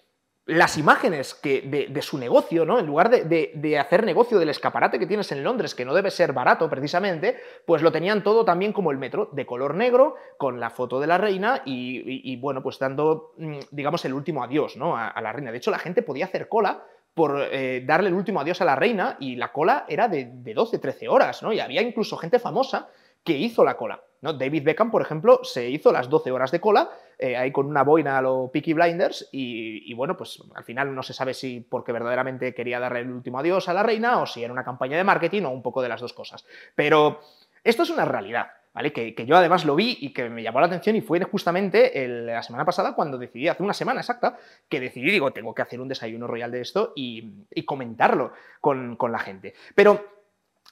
las 0.46 0.78
imágenes 0.78 1.34
que, 1.34 1.88
de, 1.90 2.02
su 2.02 2.18
negocio, 2.18 2.64
¿no? 2.64 2.78
En 2.78 2.86
lugar 2.86 3.10
de, 3.10 3.78
hacer 3.78 4.04
negocio 4.04 4.38
del 4.38 4.48
escaparate 4.48 4.98
que 4.98 5.06
tienes 5.06 5.32
en 5.32 5.42
Londres, 5.42 5.74
que 5.74 5.84
no 5.84 5.92
debe 5.92 6.12
ser 6.12 6.32
barato 6.32 6.70
precisamente, 6.70 7.36
pues 7.66 7.82
lo 7.82 7.90
tenían 7.90 8.22
todo 8.22 8.44
también 8.44 8.72
como 8.72 8.92
el 8.92 8.96
metro, 8.96 9.28
de 9.32 9.44
color 9.44 9.74
negro, 9.74 10.14
con 10.38 10.60
la 10.60 10.70
foto 10.70 11.00
de 11.00 11.08
la 11.08 11.18
reina 11.18 11.62
y, 11.64 12.36
bueno, 12.36 12.62
pues 12.62 12.78
dando, 12.78 13.32
mm, 13.38 13.58
digamos, 13.72 14.04
el 14.04 14.14
último 14.14 14.44
adiós, 14.44 14.76
¿no? 14.76 14.96
A, 14.96 15.20
la 15.20 15.32
reina. 15.32 15.50
De 15.50 15.58
hecho, 15.58 15.72
la 15.72 15.80
gente 15.80 16.02
podía 16.02 16.26
hacer 16.26 16.48
cola 16.48 16.84
por 17.12 17.48
eh, 17.50 17.82
darle 17.84 18.10
el 18.10 18.14
último 18.14 18.40
adiós 18.40 18.60
a 18.60 18.64
la 18.64 18.76
reina 18.76 19.16
y 19.18 19.34
la 19.34 19.50
cola 19.50 19.84
era 19.88 20.06
de, 20.06 20.30
de 20.32 20.54
12, 20.54 20.78
13 20.78 21.08
horas, 21.08 21.42
¿no? 21.42 21.52
Y 21.52 21.58
había 21.58 21.82
incluso 21.82 22.16
gente 22.18 22.38
famosa 22.38 22.88
que 23.26 23.36
hizo 23.36 23.64
la 23.64 23.76
cola. 23.76 24.00
¿no? 24.22 24.32
David 24.32 24.64
Beckham, 24.64 24.90
por 24.90 25.02
ejemplo, 25.02 25.40
se 25.42 25.68
hizo 25.68 25.92
las 25.92 26.08
12 26.08 26.30
horas 26.30 26.50
de 26.50 26.60
cola, 26.60 26.88
eh, 27.18 27.36
ahí 27.36 27.52
con 27.52 27.66
una 27.66 27.82
boina 27.82 28.16
a 28.16 28.22
los 28.22 28.50
Peaky 28.50 28.72
Blinders, 28.72 29.28
y, 29.32 29.92
bueno, 29.94 30.16
pues 30.16 30.42
al 30.54 30.64
final 30.64 30.94
no 30.94 31.02
se 31.02 31.12
sabe 31.12 31.34
si 31.34 31.60
porque 31.60 31.92
verdaderamente 31.92 32.54
quería 32.54 32.80
darle 32.80 33.00
el 33.00 33.10
último 33.10 33.38
adiós 33.38 33.68
a 33.68 33.74
la 33.74 33.82
reina, 33.82 34.22
o 34.22 34.26
si 34.26 34.42
era 34.42 34.52
una 34.52 34.64
campaña 34.64 34.96
de 34.96 35.04
marketing, 35.04 35.42
o 35.42 35.50
un 35.50 35.62
poco 35.62 35.82
de 35.82 35.88
las 35.88 36.00
dos 36.00 36.12
cosas. 36.12 36.46
Pero 36.74 37.20
esto 37.62 37.82
es 37.82 37.90
una 37.90 38.04
realidad. 38.04 38.46
¿Vale? 38.72 38.92
Que, 38.92 39.14
yo 39.24 39.34
además 39.38 39.64
lo 39.64 39.74
vi 39.74 39.96
y 40.02 40.12
que 40.12 40.28
me 40.28 40.42
llamó 40.42 40.60
la 40.60 40.66
atención 40.66 40.96
y 40.96 41.00
fue 41.00 41.18
justamente 41.22 42.06
la 42.06 42.42
semana 42.42 42.66
pasada 42.66 42.94
cuando 42.94 43.16
decidí, 43.16 43.48
hace 43.48 43.62
una 43.62 43.72
semana 43.72 44.00
exacta, 44.00 44.36
que 44.68 44.80
decidí, 44.80 45.10
digo, 45.10 45.30
tengo 45.30 45.54
que 45.54 45.62
hacer 45.62 45.80
un 45.80 45.88
desayuno 45.88 46.26
royal 46.26 46.50
de 46.50 46.60
esto 46.60 46.92
y, 46.94 47.46
comentarlo 47.64 48.32
con, 48.60 48.96
con 48.96 49.12
la 49.12 49.18
gente. 49.18 49.54
Pero 49.74 50.15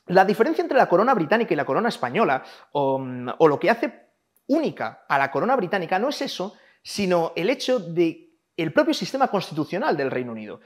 la 0.07 0.25
diferencia 0.25 0.63
entre 0.63 0.79
la 0.79 0.89
corona 0.89 1.15
británica 1.15 1.55
y 1.55 1.57
la 1.57 1.65
corona 1.65 1.89
española, 1.89 2.43
o, 2.73 2.99
lo 2.99 3.59
que 3.59 3.71
hace 3.71 4.05
única 4.47 5.05
a 5.09 5.19
la 5.19 5.31
corona 5.31 5.57
británica, 5.57 5.99
no 5.99 6.11
es 6.11 6.21
eso, 6.23 6.55
sino 6.83 7.33
el 7.37 7.49
hecho 7.51 7.79
de 7.79 8.31
el 8.57 8.73
propio 8.73 8.95
sistema 8.95 9.29
constitucional 9.29 9.97
del 9.97 10.11
Reino 10.11 10.33
Unido. 10.33 10.61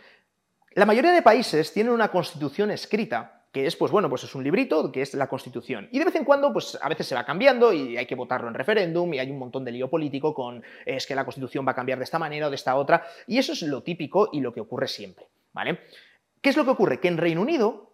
La 0.73 0.85
mayoría 0.85 1.13
de 1.13 1.23
países 1.23 1.73
tienen 1.73 1.93
una 1.93 2.09
constitución 2.09 2.71
escrita, 2.71 3.47
que 3.53 3.67
es, 3.67 3.77
pues 3.77 3.91
bueno, 3.91 4.11
pues 4.11 4.25
es 4.25 4.35
un 4.35 4.45
librito 4.45 4.93
que 4.93 5.01
es 5.01 5.15
la 5.15 5.27
Constitución. 5.27 5.89
Y 5.91 5.99
de 5.99 6.05
vez 6.05 6.15
en 6.17 6.25
cuando, 6.25 6.53
pues 6.53 6.79
a 6.81 6.89
veces 6.89 7.07
se 7.07 7.15
va 7.15 7.25
cambiando 7.25 7.73
y 7.73 7.97
hay 7.97 8.05
que 8.05 8.15
votarlo 8.15 8.47
en 8.49 8.55
referéndum 8.55 9.15
y 9.15 9.19
hay 9.19 9.31
un 9.31 9.39
montón 9.39 9.65
de 9.65 9.73
lío 9.73 9.89
político 9.89 10.35
con 10.35 10.63
es 10.85 11.07
que 11.07 11.15
la 11.15 11.25
Constitución 11.25 11.67
va 11.67 11.73
a 11.73 11.75
cambiar 11.75 11.97
de 11.97 12.05
esta 12.05 12.19
manera 12.19 12.49
o 12.49 12.51
de 12.51 12.57
esta 12.57 12.77
otra. 12.77 13.07
Y 13.27 13.39
eso 13.39 13.55
es 13.55 13.63
lo 13.63 13.83
típico 13.83 14.29
y 14.33 14.41
lo 14.41 14.53
que 14.53 14.61
ocurre 14.61 14.87
siempre, 14.87 15.29
¿vale? 15.55 15.81
¿Qué 16.43 16.51
es 16.51 16.57
lo 16.59 16.65
que 16.65 16.71
ocurre? 16.71 17.01
Que 17.01 17.09
en 17.09 17.17
Reino 17.17 17.41
Unido 17.41 17.88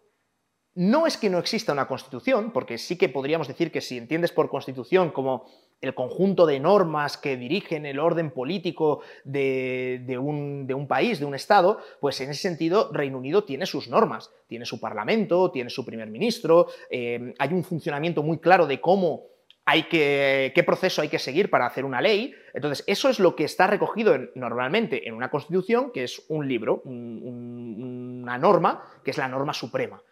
no 0.75 1.07
es 1.07 1.17
que 1.17 1.31
no 1.31 1.39
exista 1.39 1.73
una 1.73 1.87
constitución, 1.87 2.51
porque 2.51 2.79
sí 2.79 2.97
que 2.97 3.09
podríamos 3.09 3.47
decir 3.47 3.71
que 3.71 3.81
si 3.81 3.97
entiendes 3.97 4.33
por 4.33 4.49
constitución 4.49 5.11
como 5.11 5.47
el 5.81 5.95
conjunto 5.95 6.47
de 6.47 6.59
normas 6.59 7.17
que 7.17 7.37
dirigen 7.37 7.87
el 7.87 7.99
orden 7.99 8.31
político 8.31 9.03
de, 9.25 10.19
un, 10.19 10.87
país, 10.89 11.21
de 11.21 11.27
un 11.27 11.35
Estado, 11.35 11.79
pues 12.01 12.21
en 12.21 12.31
ese 12.31 12.43
sentido 12.43 12.91
Reino 12.93 13.19
Unido 13.19 13.45
tiene 13.45 13.67
sus 13.67 13.89
normas, 13.89 14.31
tiene 14.49 14.65
su 14.65 14.81
parlamento, 14.81 15.51
tiene 15.51 15.71
su 15.71 15.85
primer 15.85 16.09
ministro, 16.11 16.67
eh, 16.91 17.35
hay 17.39 17.53
un 17.53 17.63
funcionamiento 17.63 18.23
muy 18.23 18.39
claro 18.39 18.67
de 18.67 18.81
cómo 18.81 19.27
hay 19.67 19.85
que, 19.85 20.53
qué 20.55 20.63
proceso 20.63 21.03
hay 21.03 21.09
que 21.09 21.19
seguir 21.19 21.51
para 21.51 21.67
hacer 21.67 21.85
una 21.85 22.01
ley. 22.01 22.35
Entonces, 22.53 22.85
eso 22.87 23.09
es 23.09 23.19
lo 23.19 23.35
que 23.35 23.45
está 23.45 23.67
recogido 23.67 24.17
normalmente 24.35 25.09
en 25.09 25.15
una 25.15 25.31
constitución, 25.31 25.91
que 25.93 26.05
es 26.05 26.23
un 26.29 26.49
libro, 26.49 26.83
una 26.85 28.37
norma, 28.39 28.83
que 29.03 29.13
es 29.13 29.19
la 29.19 29.29
norma 29.29 29.55
suprema. 29.55 30.03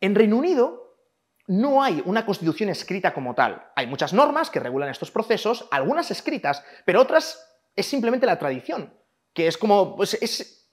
En 0.00 0.14
Reino 0.14 0.36
Unido 0.36 0.96
no 1.46 1.82
hay 1.82 2.02
una 2.06 2.24
constitución 2.24 2.68
escrita 2.68 3.12
como 3.12 3.34
tal. 3.34 3.70
Hay 3.74 3.86
muchas 3.86 4.12
normas 4.12 4.50
que 4.50 4.60
regulan 4.60 4.88
estos 4.88 5.10
procesos, 5.10 5.66
algunas 5.70 6.10
escritas, 6.10 6.64
pero 6.84 7.00
otras 7.00 7.44
es 7.74 7.86
simplemente 7.86 8.26
la 8.26 8.38
tradición, 8.38 8.94
que 9.34 9.46
es 9.46 9.58
como, 9.58 9.96
pues 9.96 10.14
es, 10.14 10.70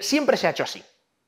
siempre 0.00 0.36
se 0.36 0.46
ha 0.46 0.50
hecho 0.50 0.62
así, 0.62 0.82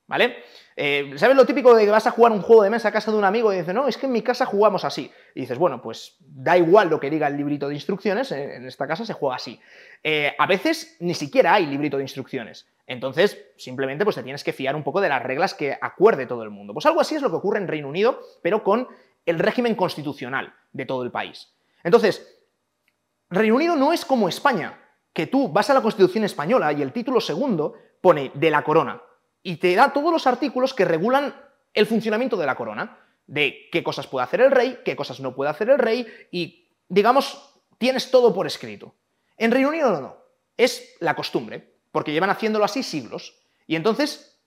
¿vale? 0.06 0.44
Eh, 0.76 1.12
¿Sabes 1.16 1.36
lo 1.36 1.44
típico 1.44 1.74
de 1.74 1.84
que 1.84 1.90
vas 1.90 2.06
a 2.06 2.10
jugar 2.10 2.32
un 2.32 2.40
juego 2.40 2.62
de 2.62 2.70
mesa 2.70 2.88
a 2.88 2.92
casa 2.92 3.10
de 3.10 3.18
un 3.18 3.24
amigo 3.24 3.52
y 3.52 3.58
dices, 3.58 3.74
no, 3.74 3.88
es 3.88 3.96
que 3.96 4.06
en 4.06 4.12
mi 4.12 4.22
casa 4.22 4.46
jugamos 4.46 4.84
así? 4.84 5.10
Y 5.34 5.40
dices, 5.40 5.58
bueno, 5.58 5.82
pues 5.82 6.16
da 6.20 6.56
igual 6.56 6.88
lo 6.88 6.98
que 6.98 7.10
diga 7.10 7.26
el 7.26 7.36
librito 7.36 7.68
de 7.68 7.74
instrucciones, 7.74 8.32
eh, 8.32 8.56
en 8.56 8.66
esta 8.66 8.86
casa 8.86 9.04
se 9.04 9.12
juega 9.12 9.36
así. 9.36 9.60
Eh, 10.02 10.34
a 10.38 10.46
veces 10.46 10.96
ni 11.00 11.14
siquiera 11.14 11.54
hay 11.54 11.66
librito 11.66 11.98
de 11.98 12.04
instrucciones. 12.04 12.66
Entonces, 12.86 13.46
simplemente 13.56 14.04
pues, 14.04 14.16
te 14.16 14.22
tienes 14.22 14.44
que 14.44 14.52
fiar 14.52 14.74
un 14.74 14.82
poco 14.82 15.00
de 15.00 15.08
las 15.08 15.22
reglas 15.22 15.54
que 15.54 15.76
acuerde 15.80 16.26
todo 16.26 16.42
el 16.42 16.50
mundo. 16.50 16.72
Pues 16.72 16.86
algo 16.86 17.00
así 17.00 17.14
es 17.14 17.22
lo 17.22 17.30
que 17.30 17.36
ocurre 17.36 17.58
en 17.58 17.68
Reino 17.68 17.88
Unido, 17.88 18.20
pero 18.42 18.62
con 18.64 18.88
el 19.24 19.38
régimen 19.38 19.74
constitucional 19.74 20.54
de 20.72 20.86
todo 20.86 21.02
el 21.02 21.10
país. 21.10 21.54
Entonces, 21.84 22.38
Reino 23.30 23.54
Unido 23.54 23.76
no 23.76 23.92
es 23.92 24.04
como 24.04 24.28
España, 24.28 24.78
que 25.12 25.26
tú 25.26 25.48
vas 25.48 25.68
a 25.70 25.74
la 25.74 25.82
Constitución 25.82 26.24
española 26.24 26.72
y 26.72 26.82
el 26.82 26.92
título 26.92 27.20
segundo 27.20 27.74
pone 28.00 28.30
de 28.34 28.50
la 28.50 28.62
corona 28.64 29.00
y 29.42 29.56
te 29.56 29.74
da 29.74 29.92
todos 29.92 30.12
los 30.12 30.26
artículos 30.26 30.74
que 30.74 30.84
regulan 30.84 31.34
el 31.74 31.86
funcionamiento 31.86 32.36
de 32.36 32.46
la 32.46 32.54
corona, 32.54 32.98
de 33.26 33.68
qué 33.70 33.82
cosas 33.82 34.06
puede 34.06 34.24
hacer 34.24 34.40
el 34.40 34.50
rey, 34.50 34.80
qué 34.84 34.96
cosas 34.96 35.20
no 35.20 35.34
puede 35.34 35.50
hacer 35.50 35.70
el 35.70 35.78
rey 35.78 36.06
y, 36.30 36.68
digamos, 36.88 37.54
tienes 37.78 38.10
todo 38.10 38.34
por 38.34 38.46
escrito. 38.46 38.94
En 39.36 39.50
Reino 39.50 39.70
Unido 39.70 39.90
no, 39.90 40.00
no, 40.00 40.16
es 40.56 40.94
la 41.00 41.16
costumbre 41.16 41.72
porque 41.90 42.12
llevan 42.12 42.30
haciéndolo 42.30 42.64
así 42.64 42.82
siglos. 42.82 43.38
Y 43.66 43.76
entonces 43.76 44.38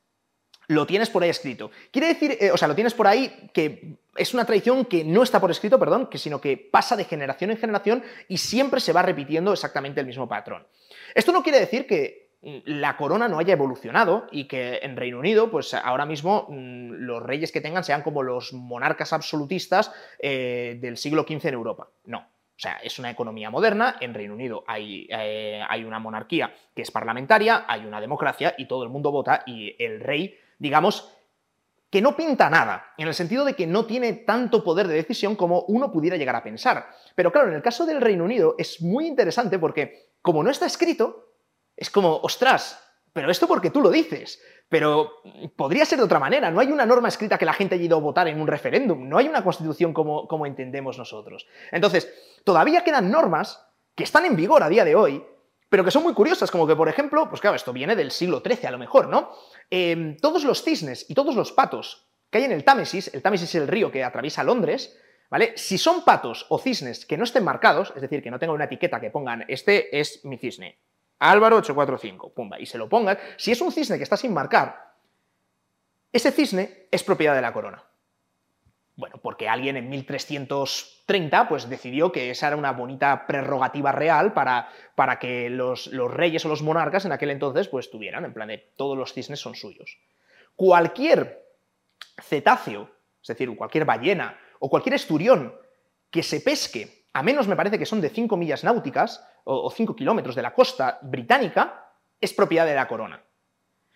lo 0.68 0.86
tienes 0.86 1.10
por 1.10 1.24
ahí 1.24 1.30
escrito. 1.30 1.72
Quiere 1.92 2.08
decir, 2.08 2.38
eh, 2.40 2.52
o 2.52 2.58
sea, 2.58 2.68
lo 2.68 2.76
tienes 2.76 2.94
por 2.94 3.08
ahí 3.08 3.50
que 3.54 3.98
es 4.16 4.34
una 4.34 4.46
tradición 4.46 4.86
que 4.86 5.04
no 5.04 5.24
está 5.24 5.40
por 5.40 5.52
escrito, 5.52 5.80
perdón, 5.80 6.08
que 6.08 6.18
sino 6.18 6.42
que 6.42 6.58
pasa 6.58 6.96
de 6.96 7.06
generación 7.06 7.52
en 7.52 7.58
generación 7.58 8.04
y 8.28 8.38
siempre 8.38 8.80
se 8.80 8.94
va 8.94 9.02
repitiendo 9.02 9.54
exactamente 9.54 10.00
el 10.00 10.08
mismo 10.08 10.28
patrón. 10.28 10.66
Esto 11.14 11.32
no 11.32 11.44
quiere 11.44 11.60
decir 11.60 11.86
que 11.86 12.25
la 12.66 12.96
corona 12.96 13.28
no 13.28 13.40
haya 13.40 13.54
evolucionado 13.54 14.28
y 14.32 14.48
que 14.48 14.80
en 14.84 14.96
Reino 14.96 15.18
Unido, 15.18 15.50
pues 15.50 15.74
ahora 15.74 16.06
mismo 16.06 16.46
mm, 16.50 16.92
los 16.92 17.24
reyes 17.24 17.52
que 17.52 17.60
tengan 17.60 17.84
sean 17.84 18.04
como 18.04 18.22
los 18.22 18.54
monarcas 18.54 19.14
absolutistas 19.14 19.92
eh, 20.20 20.78
del 20.80 20.98
siglo 20.98 21.26
XV 21.28 21.48
en 21.48 21.54
Europa. 21.56 21.90
No. 22.06 22.20
O 22.20 22.58
sea, 22.58 22.78
es 22.84 23.00
una 23.00 23.10
economía 23.10 23.50
moderna, 23.50 23.98
en 24.00 24.14
Reino 24.14 24.34
Unido 24.34 24.64
hay, 24.66 25.08
eh, 25.10 25.62
hay, 25.68 25.84
una 25.84 26.00
monarquía 26.00 26.54
que 26.74 26.84
es 26.84 26.92
parlamentaria, 26.92 27.66
hay 27.68 27.86
una 27.86 28.00
democracia 28.00 28.56
y 28.58 28.66
todo 28.66 28.84
el 28.84 28.90
mundo 28.90 29.12
vota 29.12 29.44
y 29.46 29.76
el 29.84 30.00
rey, 30.00 30.38
digamos, 30.58 31.12
que 31.90 32.02
no 32.02 32.16
pinta 32.16 32.50
nada, 32.50 32.94
en 32.98 33.10
el 33.10 33.14
sentido 33.14 33.44
de 33.44 33.56
que 33.56 33.68
no 33.68 33.86
tiene 33.86 34.14
tanto 34.14 34.64
poder 34.64 34.88
de 34.88 34.94
decisión 34.94 35.36
como 35.36 35.62
uno 35.64 35.92
pudiera 35.92 36.16
llegar 36.16 36.36
a 36.36 36.44
pensar. 36.44 36.88
Pero 37.16 37.32
claro, 37.32 37.50
en 37.50 37.56
el 37.56 37.62
caso 37.62 37.86
del 37.86 38.00
Reino 38.00 38.24
Unido 38.24 38.56
es 38.58 38.82
muy 38.82 39.06
interesante 39.06 39.60
porque 39.60 40.12
como 40.22 40.42
no 40.42 40.50
está 40.50 40.66
escrito, 40.66 41.26
es 41.76 41.90
como, 41.90 42.18
ostras, 42.18 42.82
pero 43.14 43.32
esto 43.32 43.48
porque 43.48 43.70
tú 43.70 43.82
lo 43.82 43.90
dices. 43.90 44.42
Pero 44.68 45.22
podría 45.56 45.86
ser 45.86 46.00
de 46.00 46.06
otra 46.06 46.20
manera. 46.20 46.52
No 46.52 46.60
hay 46.60 46.72
una 46.72 46.86
norma 46.86 47.08
escrita 47.08 47.38
que 47.38 47.46
la 47.46 47.54
gente 47.54 47.76
haya 47.76 47.86
ido 47.86 47.98
a 47.98 48.02
votar 48.02 48.28
en 48.28 48.42
un 48.42 48.48
referéndum. 48.48 49.08
No 49.08 49.18
hay 49.18 49.28
una 49.28 49.44
constitución 49.44 49.94
como, 49.94 50.28
como 50.28 50.46
entendemos 50.46 50.98
nosotros. 50.98 51.48
Entonces, 51.72 52.12
todavía 52.44 52.84
quedan 52.84 53.12
normas 53.12 53.66
que 53.96 54.04
están 54.04 54.26
en 54.26 54.36
vigor 54.36 54.64
a 54.64 54.70
día 54.70 54.84
de 54.84 54.96
hoy, 54.96 55.24
pero 55.70 55.86
que 55.86 55.92
son 55.92 56.04
muy 56.04 56.14
curiosas, 56.14 56.52
como 56.52 56.68
que, 56.68 56.76
por 56.76 56.90
ejemplo, 56.90 57.30
pues 57.30 57.42
claro, 57.42 57.56
esto 57.56 57.74
viene 57.74 57.96
del 57.96 58.12
siglo 58.12 58.42
XIII 58.46 58.68
a 58.68 58.72
lo 58.72 58.78
mejor, 58.78 59.08
¿no? 59.08 59.32
Em, 59.70 60.18
todos 60.18 60.44
los 60.44 60.64
cisnes 60.64 61.10
y 61.10 61.14
todos 61.14 61.36
los 61.36 61.52
patos 61.52 62.08
que 62.30 62.40
hay 62.40 62.44
en 62.44 62.52
el 62.52 62.64
Támesis, 62.64 63.14
el 63.14 63.22
Támesis 63.22 63.50
es 63.50 63.56
el 63.56 63.68
río 63.68 63.92
que 63.92 64.04
atraviesa 64.04 64.44
Londres, 64.44 64.98
¿Vale? 65.30 65.54
Si 65.58 65.78
son 65.78 66.06
patos 66.06 66.46
o 66.50 66.60
cisnes 66.60 67.06
que 67.06 67.18
no 67.18 67.24
estén 67.24 67.44
marcados, 67.44 67.92
es 67.96 68.02
decir, 68.02 68.22
que 68.22 68.30
no 68.30 68.38
tengan 68.38 68.56
una 68.56 68.66
etiqueta 68.66 69.02
que 69.02 69.10
pongan, 69.10 69.44
este 69.48 70.00
es 70.00 70.24
mi 70.24 70.38
cisne, 70.38 70.78
Álvaro 71.20 71.58
845, 71.58 72.34
pumba, 72.34 72.60
y 72.60 72.66
se 72.66 72.78
lo 72.78 72.90
pongan, 72.90 73.18
si 73.38 73.52
es 73.52 73.62
un 73.62 73.72
cisne 73.72 73.98
que 73.98 74.04
está 74.04 74.18
sin 74.18 74.34
marcar, 74.34 74.94
ese 76.12 76.32
cisne 76.32 76.88
es 76.92 77.04
propiedad 77.04 77.36
de 77.36 77.42
la 77.42 77.54
corona. 77.54 77.84
Bueno, 78.98 79.18
porque 79.22 79.50
alguien 79.50 79.76
en 79.76 79.90
1330 79.90 81.50
pues, 81.50 81.70
decidió 81.70 82.12
que 82.14 82.30
esa 82.30 82.48
era 82.48 82.56
una 82.56 82.72
bonita 82.72 83.28
prerrogativa 83.28 83.92
real 83.92 84.32
para, 84.32 84.70
para 84.96 85.20
que 85.20 85.50
los, 85.50 85.88
los, 85.88 86.14
reyes 86.14 86.46
o 86.46 86.50
los 86.50 86.62
monarcas 86.62 87.04
en 87.04 87.12
aquel 87.12 87.32
entonces 87.32 87.68
pues, 87.68 87.92
tuvieran, 87.92 88.24
en 88.24 88.34
plan 88.34 88.48
de 88.48 88.58
todos 88.78 88.98
los 88.98 89.14
cisnes 89.14 89.42
son 89.42 89.56
suyos. 89.56 89.98
Cualquier 90.56 91.44
cetáceo, 92.22 92.90
es 93.22 93.28
decir, 93.28 93.54
cualquier 93.58 93.84
ballena 93.84 94.40
o 94.60 94.70
cualquier 94.70 94.96
esturión 94.96 95.54
que 96.10 96.24
se 96.24 96.40
pesque, 96.40 97.05
a 97.16 97.24
menos 97.24 97.48
me 97.48 97.56
parece 97.56 97.80
que 97.80 97.86
son 97.86 98.02
de 98.02 98.10
5 98.10 98.36
millas 98.36 98.66
náuticas 98.66 99.26
o 99.46 99.72
5 99.72 99.96
kilómetros 99.96 100.36
de 100.36 100.42
la 100.42 100.54
costa 100.54 101.00
británica, 101.02 101.94
es 102.20 102.34
propiedad 102.34 102.66
de 102.66 102.76
la 102.76 102.90
corona. 102.90 103.24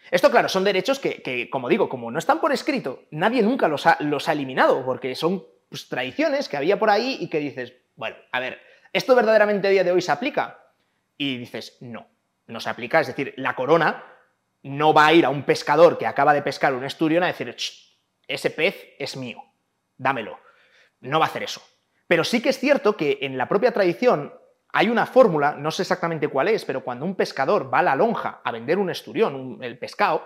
Esto, 0.10 0.32
claro, 0.32 0.48
son 0.48 0.64
derechos 0.64 1.00
que, 1.00 1.50
como 1.52 1.68
digo, 1.68 1.90
como 1.90 2.12
no 2.12 2.18
están 2.18 2.40
por 2.40 2.54
escrito, 2.54 3.04
nadie 3.12 3.42
nunca 3.42 3.68
los 3.68 3.86
ha, 3.86 4.32
eliminado, 4.32 4.86
porque 4.86 5.16
son 5.16 5.46
pues, 5.68 5.90
tradiciones 5.90 6.48
que 6.48 6.56
había 6.56 6.80
por 6.80 6.90
ahí 6.90 7.18
y 7.20 7.30
que 7.30 7.40
dices, 7.40 7.74
bueno, 7.98 8.16
a 8.32 8.40
ver, 8.40 8.62
¿esto 8.94 9.14
verdaderamente 9.16 9.68
a 9.68 9.72
día 9.72 9.84
de 9.84 9.92
hoy 9.92 10.02
se 10.02 10.14
aplica? 10.14 10.58
Y 11.18 11.40
dices, 11.40 11.76
no, 11.82 12.08
no 12.48 12.62
se 12.62 12.70
aplica. 12.70 13.02
Es 13.02 13.08
decir, 13.08 13.34
la 13.36 13.54
corona 13.54 14.02
no 14.64 14.94
va 14.94 15.08
a 15.08 15.14
ir 15.14 15.26
a 15.26 15.30
un 15.30 15.44
pescador 15.44 15.98
que 15.98 16.08
acaba 16.08 16.34
de 16.34 16.42
pescar 16.42 16.74
un 16.74 16.86
esturión 16.86 17.24
a 17.24 17.28
decir, 17.28 17.54
ese 18.30 18.50
pez 18.50 18.96
es 18.98 19.18
mío, 19.18 19.44
dámelo. 19.98 20.40
No 21.02 21.20
va 21.20 21.26
a 21.26 21.28
hacer 21.28 21.44
eso. 21.44 21.62
Pero 22.10 22.24
sí 22.24 22.42
que 22.42 22.50
es 22.50 22.58
cierto 22.58 22.98
que 22.98 23.20
en 23.22 23.38
la 23.38 23.48
propia 23.48 23.72
tradición 23.72 24.34
hay 24.74 24.90
una 24.90 25.06
fórmula, 25.06 25.54
no 25.54 25.70
sé 25.70 25.84
exactamente 25.84 26.28
cuál 26.28 26.48
es, 26.48 26.66
pero 26.66 26.84
cuando 26.84 27.06
un 27.06 27.14
pescador 27.14 27.72
va 27.72 27.80
a 27.80 27.84
la 27.84 27.96
lonja 27.96 28.42
a 28.44 28.52
vender 28.52 28.80
un 28.80 28.90
esturión, 28.90 29.60
el 29.62 29.78
pescado, 29.78 30.24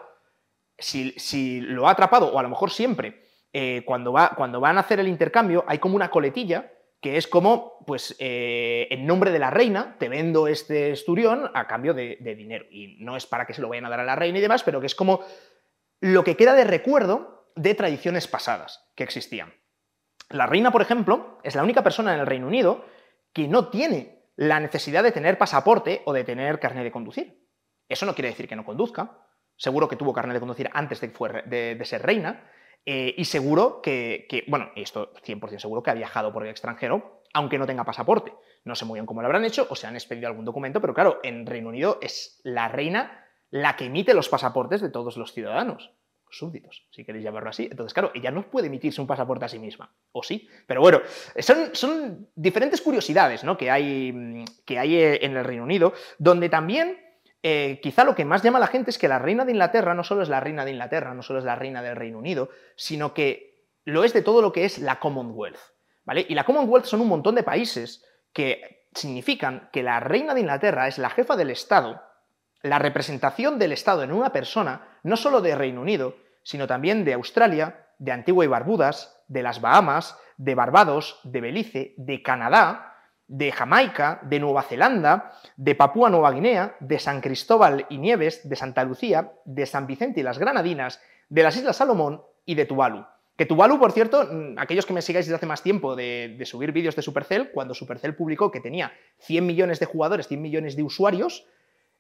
si, 0.78 1.60
lo 1.60 1.86
ha 1.86 1.92
atrapado, 1.92 2.28
o 2.28 2.40
a 2.40 2.44
lo 2.44 2.48
mejor 2.48 2.72
siempre, 2.72 3.26
eh, 3.52 3.84
cuando, 3.86 4.14
va, 4.14 4.34
van 4.38 4.78
a 4.78 4.80
hacer 4.80 5.02
el 5.02 5.10
intercambio, 5.10 5.66
hay 5.68 5.80
como 5.80 5.98
una 5.98 6.10
coletilla 6.10 6.72
que 7.02 7.18
es 7.18 7.28
como, 7.28 7.84
pues, 7.86 8.16
eh, 8.18 8.88
en 8.90 9.06
nombre 9.06 9.32
de 9.32 9.40
la 9.40 9.50
reina, 9.50 9.98
te 10.00 10.08
vendo 10.08 10.48
este 10.48 10.92
esturión 10.92 11.52
a 11.54 11.68
cambio 11.68 11.94
de, 11.94 12.18
de, 12.22 12.34
dinero. 12.34 12.64
Y 12.72 12.96
no 13.00 13.18
es 13.18 13.26
para 13.26 13.46
que 13.46 13.54
se 13.54 13.62
lo 13.62 13.68
vayan 13.68 13.88
a 13.88 13.90
dar 13.90 14.00
a 14.00 14.06
la 14.06 14.16
reina 14.16 14.38
y 14.38 14.42
demás, 14.42 14.64
pero 14.64 14.80
que 14.80 14.88
es 14.88 14.96
como 14.96 15.20
lo 16.00 16.24
que 16.24 16.38
queda 16.38 16.56
de 16.56 16.64
recuerdo 16.64 17.52
de 17.58 17.76
tradiciones 17.76 18.30
pasadas 18.30 18.90
que 18.96 19.04
existían. 19.04 19.54
La 20.30 20.46
reina, 20.46 20.72
por 20.72 20.82
ejemplo, 20.82 21.40
es 21.44 21.56
la 21.56 21.64
única 21.64 21.84
persona 21.84 22.14
en 22.14 22.20
el 22.20 22.26
Reino 22.26 22.48
Unido 22.48 22.86
que 23.34 23.48
no 23.48 23.70
tiene 23.70 24.24
la 24.36 24.60
necesidad 24.60 25.04
de 25.04 25.12
tener 25.12 25.38
pasaporte 25.38 26.02
o 26.06 26.14
de 26.14 26.24
tener 26.24 26.60
carnet 26.60 26.84
de 26.84 26.92
conducir. 26.92 27.48
Eso 27.88 28.06
no 28.06 28.16
quiere 28.16 28.30
decir 28.30 28.48
que 28.48 28.56
no 28.56 28.66
conduzca. 28.66 29.20
Seguro 29.56 29.88
que 29.88 29.96
tuvo 29.96 30.14
carnet 30.14 30.34
de 30.34 30.40
conducir 30.40 30.70
antes 30.74 31.00
de, 31.00 31.82
ser 31.84 32.02
reina. 32.02 32.50
Eh, 32.86 33.14
y 33.18 33.26
seguro 33.26 33.82
que, 33.82 34.44
bueno, 34.48 34.72
esto 34.76 35.14
100% 35.14 35.60
seguro 35.60 35.84
que 35.84 35.92
ha 35.92 35.96
viajado 35.96 36.34
por 36.34 36.44
el 36.44 36.50
extranjero, 36.50 37.22
aunque 37.34 37.58
no 37.58 37.68
tenga 37.68 37.86
pasaporte. 37.86 38.34
No 38.66 38.76
sé 38.76 38.86
muy 38.86 38.98
bien 38.98 39.06
cómo 39.06 39.22
lo 39.22 39.28
habrán 39.28 39.46
hecho 39.46 39.68
o 39.70 39.76
se 39.76 39.88
han 39.88 39.96
expedido 39.96 40.28
algún 40.28 40.46
documento, 40.46 40.82
pero 40.82 40.94
claro, 40.94 41.20
en 41.24 41.46
Reino 41.46 41.70
Unido 41.70 42.00
es 42.02 42.42
la 42.44 42.68
reina 42.68 43.26
la 43.52 43.76
que 43.76 43.86
emite 43.86 44.14
los 44.14 44.30
pasaportes 44.30 44.82
de 44.82 44.90
todos 44.90 45.16
los 45.16 45.32
ciudadanos 45.34 45.92
súbditos, 46.38 46.88
si 46.92 47.04
queréis 47.04 47.24
llamarlo 47.24 47.50
así. 47.50 47.68
Entonces, 47.70 47.94
claro, 47.94 48.12
ella 48.14 48.32
no 48.32 48.50
puede 48.50 48.68
emitirse 48.68 49.02
un 49.02 49.08
pasaporte 49.08 49.46
a 49.46 49.48
sí 49.50 49.60
misma, 49.60 49.94
o 50.12 50.24
sí. 50.24 50.48
Pero 50.68 50.82
bueno, 50.82 51.02
son, 51.40 51.70
son 51.74 52.30
diferentes 52.36 52.82
curiosidades 52.82 53.44
¿no? 53.44 53.58
que, 53.58 53.70
hay, 53.72 54.12
mm, 54.12 54.46
que 54.66 54.80
hay 54.80 54.96
eh, 54.96 55.26
en 55.26 55.38
el 55.38 55.44
Reino 55.44 55.64
Unido, 55.64 55.94
donde 56.18 56.50
también 56.50 56.98
eh, 57.42 57.80
quizá 57.84 58.06
lo 58.06 58.16
que 58.16 58.26
más 58.26 58.42
llama 58.42 58.58
a 58.58 58.62
la 58.62 58.68
gente 58.68 58.90
es 58.90 58.98
que 58.98 59.10
la 59.10 59.20
reina 59.20 59.44
de 59.44 59.52
Inglaterra 59.52 59.94
no 59.94 60.04
solo 60.06 60.22
es 60.22 60.30
la 60.30 60.40
reina 60.40 60.64
de 60.64 60.72
Inglaterra, 60.72 61.14
no 61.14 61.22
solo 61.24 61.40
es 61.40 61.46
la 61.46 61.56
reina 61.56 61.82
del 61.82 61.98
Reino 61.98 62.18
Unido, 62.18 62.50
sino 62.78 63.14
que 63.14 63.68
lo 63.84 64.06
es 64.06 64.14
de 64.14 64.22
todo 64.22 64.42
lo 64.42 64.54
que 64.54 64.64
es 64.64 64.80
la 64.80 65.00
Commonwealth. 65.00 65.60
¿vale? 66.06 66.26
Y 66.28 66.36
la 66.36 66.46
Commonwealth 66.46 66.86
son 66.86 67.02
un 67.02 67.10
montón 67.10 67.36
de 67.36 67.44
países 67.44 68.06
que 68.32 68.88
significan 68.94 69.70
que 69.74 69.84
la 69.84 70.00
reina 70.00 70.34
de 70.34 70.40
Inglaterra 70.40 70.88
es 70.88 70.98
la 70.98 71.10
jefa 71.10 71.36
del 71.36 71.50
Estado, 71.50 72.02
la 72.62 72.80
representación 72.80 73.60
del 73.60 73.74
Estado 73.74 74.04
en 74.04 74.14
una 74.14 74.32
persona, 74.32 75.00
no 75.04 75.18
solo 75.18 75.42
de 75.42 75.56
Reino 75.56 75.82
Unido, 75.82 76.16
sino 76.44 76.68
también 76.68 77.06
de 77.06 77.14
Australia, 77.14 77.88
de 78.00 78.12
Antigua 78.12 78.46
y 78.46 78.48
Barbudas, 78.48 79.24
de 79.28 79.44
las 79.44 79.62
Bahamas, 79.62 80.18
de 80.38 80.56
Barbados, 80.56 81.20
de 81.24 81.42
Belice, 81.42 81.94
de 81.98 82.22
Canadá, 82.22 82.94
de 83.28 83.52
Jamaica, 83.52 84.20
de 84.24 84.40
Nueva 84.40 84.64
Zelanda, 84.64 85.32
de 85.56 85.76
Papúa 85.76 86.10
Nueva 86.10 86.32
Guinea, 86.32 86.76
de 86.80 87.00
San 87.00 87.22
Cristóbal 87.22 87.86
y 87.90 87.98
Nieves, 87.98 88.48
de 88.48 88.56
Santa 88.56 88.84
Lucía, 88.84 89.32
de 89.46 89.66
San 89.66 89.88
Vicente 89.88 90.20
y 90.20 90.24
las 90.24 90.38
Granadinas, 90.38 91.02
de 91.30 91.44
las 91.44 91.56
Islas 91.56 91.78
Salomón 91.78 92.22
y 92.46 92.56
de 92.56 92.66
Tuvalu. 92.66 93.06
Que 93.36 93.46
Tuvalu, 93.46 93.80
por 93.80 93.92
cierto, 93.92 94.28
mm, 94.30 94.60
aquellos 94.60 94.86
que 94.86 94.94
me 94.94 95.02
sigáis 95.02 95.26
desde 95.26 95.38
hace 95.38 95.46
más 95.46 95.64
tiempo 95.64 95.96
de, 95.96 96.36
de, 96.38 96.46
subir 96.46 96.72
vídeos 96.72 96.96
de 96.96 97.02
Supercell, 97.02 97.52
cuando 97.52 97.74
Supercell 97.74 98.16
publicó 98.16 98.52
que 98.52 98.60
tenía 98.60 98.94
100 99.20 99.46
millones 99.46 99.80
de 99.80 99.88
jugadores, 99.88 100.28
100 100.28 100.42
millones 100.42 100.76
de 100.76 100.84
usuarios, 100.84 101.48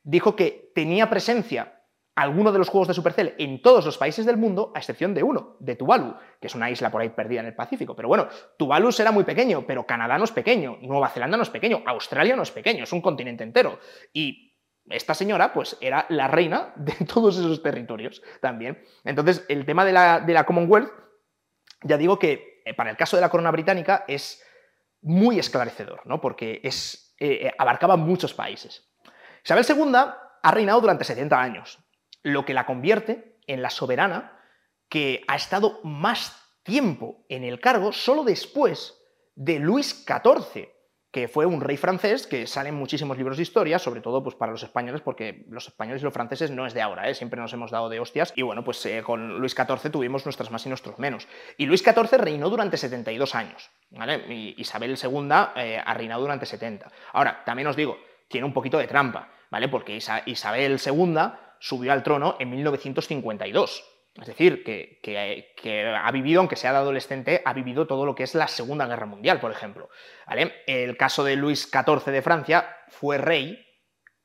dijo 0.04 0.36
que 0.36 0.72
tenía 0.76 1.10
presencia 1.10 1.80
alguno 2.16 2.52
de 2.52 2.60
los 2.60 2.70
juegos 2.70 2.88
de 2.88 2.94
Supercell 2.94 3.34
en 3.38 3.62
todos 3.62 3.86
los 3.86 3.98
países 3.98 4.26
del 4.26 4.38
mundo, 4.38 4.72
a 4.76 4.80
excepción 4.80 5.14
de 5.14 5.24
uno, 5.24 5.58
de 5.60 5.76
Tuvalu, 5.76 6.16
que 6.40 6.48
es 6.48 6.56
una 6.56 6.70
isla 6.70 6.92
por 6.92 7.02
ahí 7.02 7.10
perdida 7.10 7.40
en 7.40 7.48
el 7.48 7.56
Pacífico. 7.56 7.96
Pero 7.96 8.08
bueno, 8.08 8.28
Tuvalu 8.58 8.92
será 8.92 9.12
muy 9.12 9.24
pequeño, 9.24 9.66
pero 9.66 9.86
Canadá 9.86 10.18
no 10.18 10.24
es 10.24 10.32
pequeño, 10.32 10.78
Nueva 10.82 11.10
Zelanda 11.10 11.38
no 11.38 11.44
es 11.44 11.50
pequeño, 11.50 11.82
Australia 11.86 12.36
no 12.36 12.44
es 12.44 12.52
pequeño, 12.52 12.84
es 12.84 12.94
un 12.94 13.02
continente 13.02 13.44
entero. 13.44 13.80
Y 14.14 14.54
esta 14.90 15.14
señora, 15.14 15.54
pues, 15.54 15.78
era 15.82 16.06
la 16.10 16.28
reina 16.28 16.74
de 16.76 16.94
todos 17.06 17.38
esos 17.38 17.64
territorios 17.64 18.22
también. 18.42 18.84
Entonces, 19.04 19.46
el 19.50 19.66
tema 19.66 19.86
de 19.86 19.94
la, 19.94 20.44
Commonwealth, 20.46 20.92
ya 21.82 21.98
digo 21.98 22.20
que 22.20 22.62
eh, 22.66 22.74
para 22.74 22.92
el 22.92 22.98
caso 22.98 23.18
de 23.18 23.22
la 23.22 23.30
corona 23.30 23.52
británica 23.52 24.06
es 24.08 24.44
muy 25.02 25.40
esclarecedor, 25.40 26.06
¿no? 26.06 26.22
Porque 26.22 26.62
eh, 26.64 26.72
eh, 27.20 27.52
abarcaba 27.58 27.98
muchos 27.98 28.34
países. 28.34 28.90
Isabel 29.44 29.66
II 29.68 29.94
ha 30.44 30.52
reinado 30.52 30.80
durante 30.80 31.04
70 31.04 31.42
años, 31.42 31.83
lo 32.24 32.46
que 32.46 32.54
la 32.54 32.66
convierte 32.66 33.38
en 33.48 33.62
la 33.62 33.70
soberana 33.70 34.40
que 34.90 35.24
ha 35.28 35.36
estado 35.36 35.80
más 35.84 36.40
tiempo 36.64 37.26
en 37.30 37.44
el 37.44 37.60
cargo 37.60 37.92
solo 37.92 38.24
después 38.24 38.98
de 39.36 39.60
Luis 39.60 40.06
XIV, 40.06 40.70
que 41.12 41.28
fue 41.28 41.46
un 41.46 41.62
rey 41.62 41.78
francés 41.78 42.26
que 42.26 42.48
sale 42.48 42.70
en 42.70 42.76
muchísimos 42.76 43.18
libros 43.18 43.38
de 43.38 43.44
historia, 43.44 43.78
sobre 43.78 44.02
todo 44.02 44.24
pues, 44.24 44.36
para 44.36 44.52
los 44.52 44.64
españoles, 44.64 45.02
porque 45.02 45.46
los 45.50 45.68
españoles 45.68 46.02
y 46.02 46.06
los 46.06 46.14
franceses 46.14 46.50
no 46.50 46.66
es 46.66 46.74
de 46.74 46.82
ahora, 46.82 47.08
¿eh? 47.10 47.14
siempre 47.14 47.40
nos 47.40 47.54
hemos 47.54 47.70
dado 47.70 47.90
de 47.90 48.00
hostias, 48.00 48.34
y 48.36 48.42
bueno, 48.42 48.64
pues 48.64 48.84
eh, 48.86 49.04
con 49.04 49.40
Luis 49.40 49.54
XIV 49.54 49.92
tuvimos 49.92 50.26
nuestras 50.26 50.50
más 50.50 50.66
y 50.66 50.70
nuestros 50.70 50.98
menos. 50.98 51.28
Y 51.58 51.66
Luis 51.66 51.84
XIV 51.84 52.18
reinó 52.18 52.50
durante 52.50 52.78
72 52.78 53.36
años, 53.36 53.70
¿vale? 53.92 54.24
Y 54.34 54.56
Isabel 54.60 54.98
II 55.02 55.30
eh, 55.56 55.82
ha 55.86 55.94
reinado 55.94 56.22
durante 56.22 56.46
70. 56.46 56.92
Ahora, 57.14 57.44
también 57.46 57.68
os 57.68 57.76
digo, 57.76 57.98
tiene 58.28 58.46
un 58.46 58.54
poquito 58.54 58.80
de 58.80 58.88
trampa, 58.88 59.30
¿vale? 59.52 59.68
Porque 59.68 59.96
Isabel 60.26 60.80
II 60.84 61.18
subió 61.64 61.94
al 61.94 62.04
trono 62.04 62.36
en 62.40 62.50
1952. 62.50 63.86
Es 64.16 64.28
decir, 64.28 64.64
que, 64.66 65.98
ha 65.98 66.12
vivido, 66.12 66.42
aunque 66.42 66.58
sea 66.58 66.74
de 66.74 66.78
adolescente, 66.80 67.42
ha 67.46 67.54
vivido 67.54 67.88
todo 67.88 68.06
lo 68.06 68.16
que 68.16 68.24
es 68.24 68.36
la 68.36 68.50
Segunda 68.50 68.86
Guerra 68.86 69.06
Mundial, 69.06 69.40
por 69.40 69.50
ejemplo. 69.50 69.90
El 70.68 70.98
caso 70.98 71.24
de 71.24 71.38
Luis 71.38 71.72
XIV 71.72 72.12
de 72.12 72.22
Francia 72.22 72.78
fue 72.90 73.18
rey, 73.18 73.66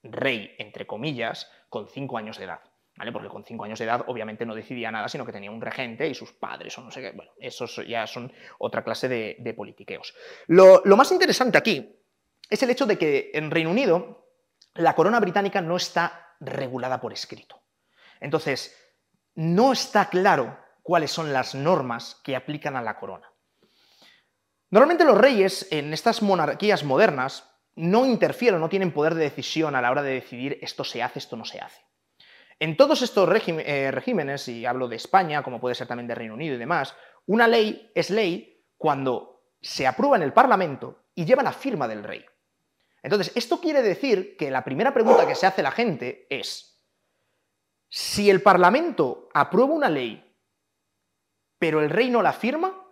rey, 0.03 0.57
entre 0.59 0.87
comillas, 0.89 1.49
con 1.69 1.87
cinco 1.87 2.19
años 2.19 2.39
de 2.39 2.47
edad. 2.47 2.61
¿Vale? 2.97 3.13
Porque 3.13 3.29
con 3.29 3.45
cinco 3.45 3.65
años 3.65 3.79
de 3.79 3.85
edad 3.85 4.05
obviamente 4.09 4.45
no 4.45 4.57
decidía 4.57 4.91
nada, 4.91 5.09
sino 5.09 5.25
que 5.25 5.31
tenía 5.31 5.53
un 5.53 5.61
regente 5.61 6.09
y 6.09 6.15
sus 6.15 6.33
padres 6.33 6.77
o 6.77 6.83
no 6.83 6.91
sé 6.91 7.01
qué. 7.01 7.13
Bueno, 7.13 7.31
esos 7.39 7.87
ya 7.87 8.09
son 8.09 8.33
otra 8.59 8.83
clase 8.83 9.09
de, 9.09 9.55
politiqueos. 9.55 10.13
Lo, 10.49 10.83
lo 10.85 10.97
más 10.97 11.13
interesante 11.13 11.57
aquí 11.57 11.97
es 12.51 12.61
el 12.65 12.71
hecho 12.71 12.85
de 12.85 12.99
que 12.99 13.31
en 13.33 13.53
Reino 13.53 13.71
Unido 13.71 14.27
la 14.75 14.97
corona 14.97 15.21
británica 15.21 15.61
no 15.61 15.77
está 15.77 16.28
regulada 16.41 17.01
por 17.01 17.13
escrito. 17.13 17.63
Entonces, 18.21 18.77
no 19.35 19.73
está 19.73 20.09
claro 20.09 20.59
cuáles 20.83 21.11
son 21.11 21.33
las 21.33 21.55
normas 21.55 22.21
que 22.25 22.37
aplican 22.37 22.77
a 22.77 22.83
la 22.83 22.99
corona. 22.99 23.31
Normalmente 24.71 25.05
los 25.05 25.17
reyes 25.17 25.69
en 25.71 25.95
estas 25.95 26.23
monarquías 26.23 26.85
modernas 26.85 27.49
no 27.75 28.05
interfieren, 28.05 28.61
no 28.61 28.69
tienen 28.69 28.93
poder 28.93 29.15
de 29.15 29.25
decisión 29.25 29.75
a 29.75 29.81
la 29.81 29.91
hora 29.91 30.03
de 30.03 30.15
decidir 30.15 30.59
esto 30.61 30.85
se 30.85 31.03
hace, 31.03 31.21
esto 31.21 31.37
no 31.37 31.45
se 31.45 31.61
hace. 31.61 31.81
En 32.59 32.77
todos 32.77 33.03
estos 33.03 33.29
eh, 33.47 33.91
regímenes, 33.93 34.49
y 34.49 34.67
hablo 34.67 34.89
de 34.89 34.97
España, 34.97 35.43
como 35.43 35.61
puede 35.61 35.77
ser 35.77 35.87
también 35.87 36.09
de 36.09 36.17
Reino 36.17 36.35
Unido 36.35 36.57
y 36.57 36.59
demás, 36.59 36.95
una 37.27 37.47
ley 37.47 37.91
es 37.95 38.11
ley 38.11 38.65
cuando 38.77 39.45
se 39.61 39.87
aprueba 39.87 40.17
en 40.17 40.23
el 40.23 40.33
Parlamento 40.33 41.05
y 41.15 41.25
lleva 41.25 41.43
la 41.43 41.53
firma 41.53 41.87
del 41.87 42.03
rey. 42.03 42.25
Entonces, 43.03 43.33
esto 43.37 43.61
quiere 43.61 43.83
decir 43.83 44.37
que 44.37 44.51
la 44.51 44.65
primera 44.65 44.93
pregunta 44.93 45.27
que 45.27 45.35
se 45.35 45.47
hace 45.47 45.63
la 45.63 45.71
gente 45.71 46.27
es, 46.31 46.81
si 47.89 48.29
el 48.29 48.43
Parlamento 48.43 49.29
aprueba 49.33 49.73
una 49.73 49.89
ley, 49.89 50.25
pero 51.59 51.81
el 51.81 51.91
rey 51.91 52.11
no 52.11 52.23
la 52.23 52.33
firma, 52.33 52.87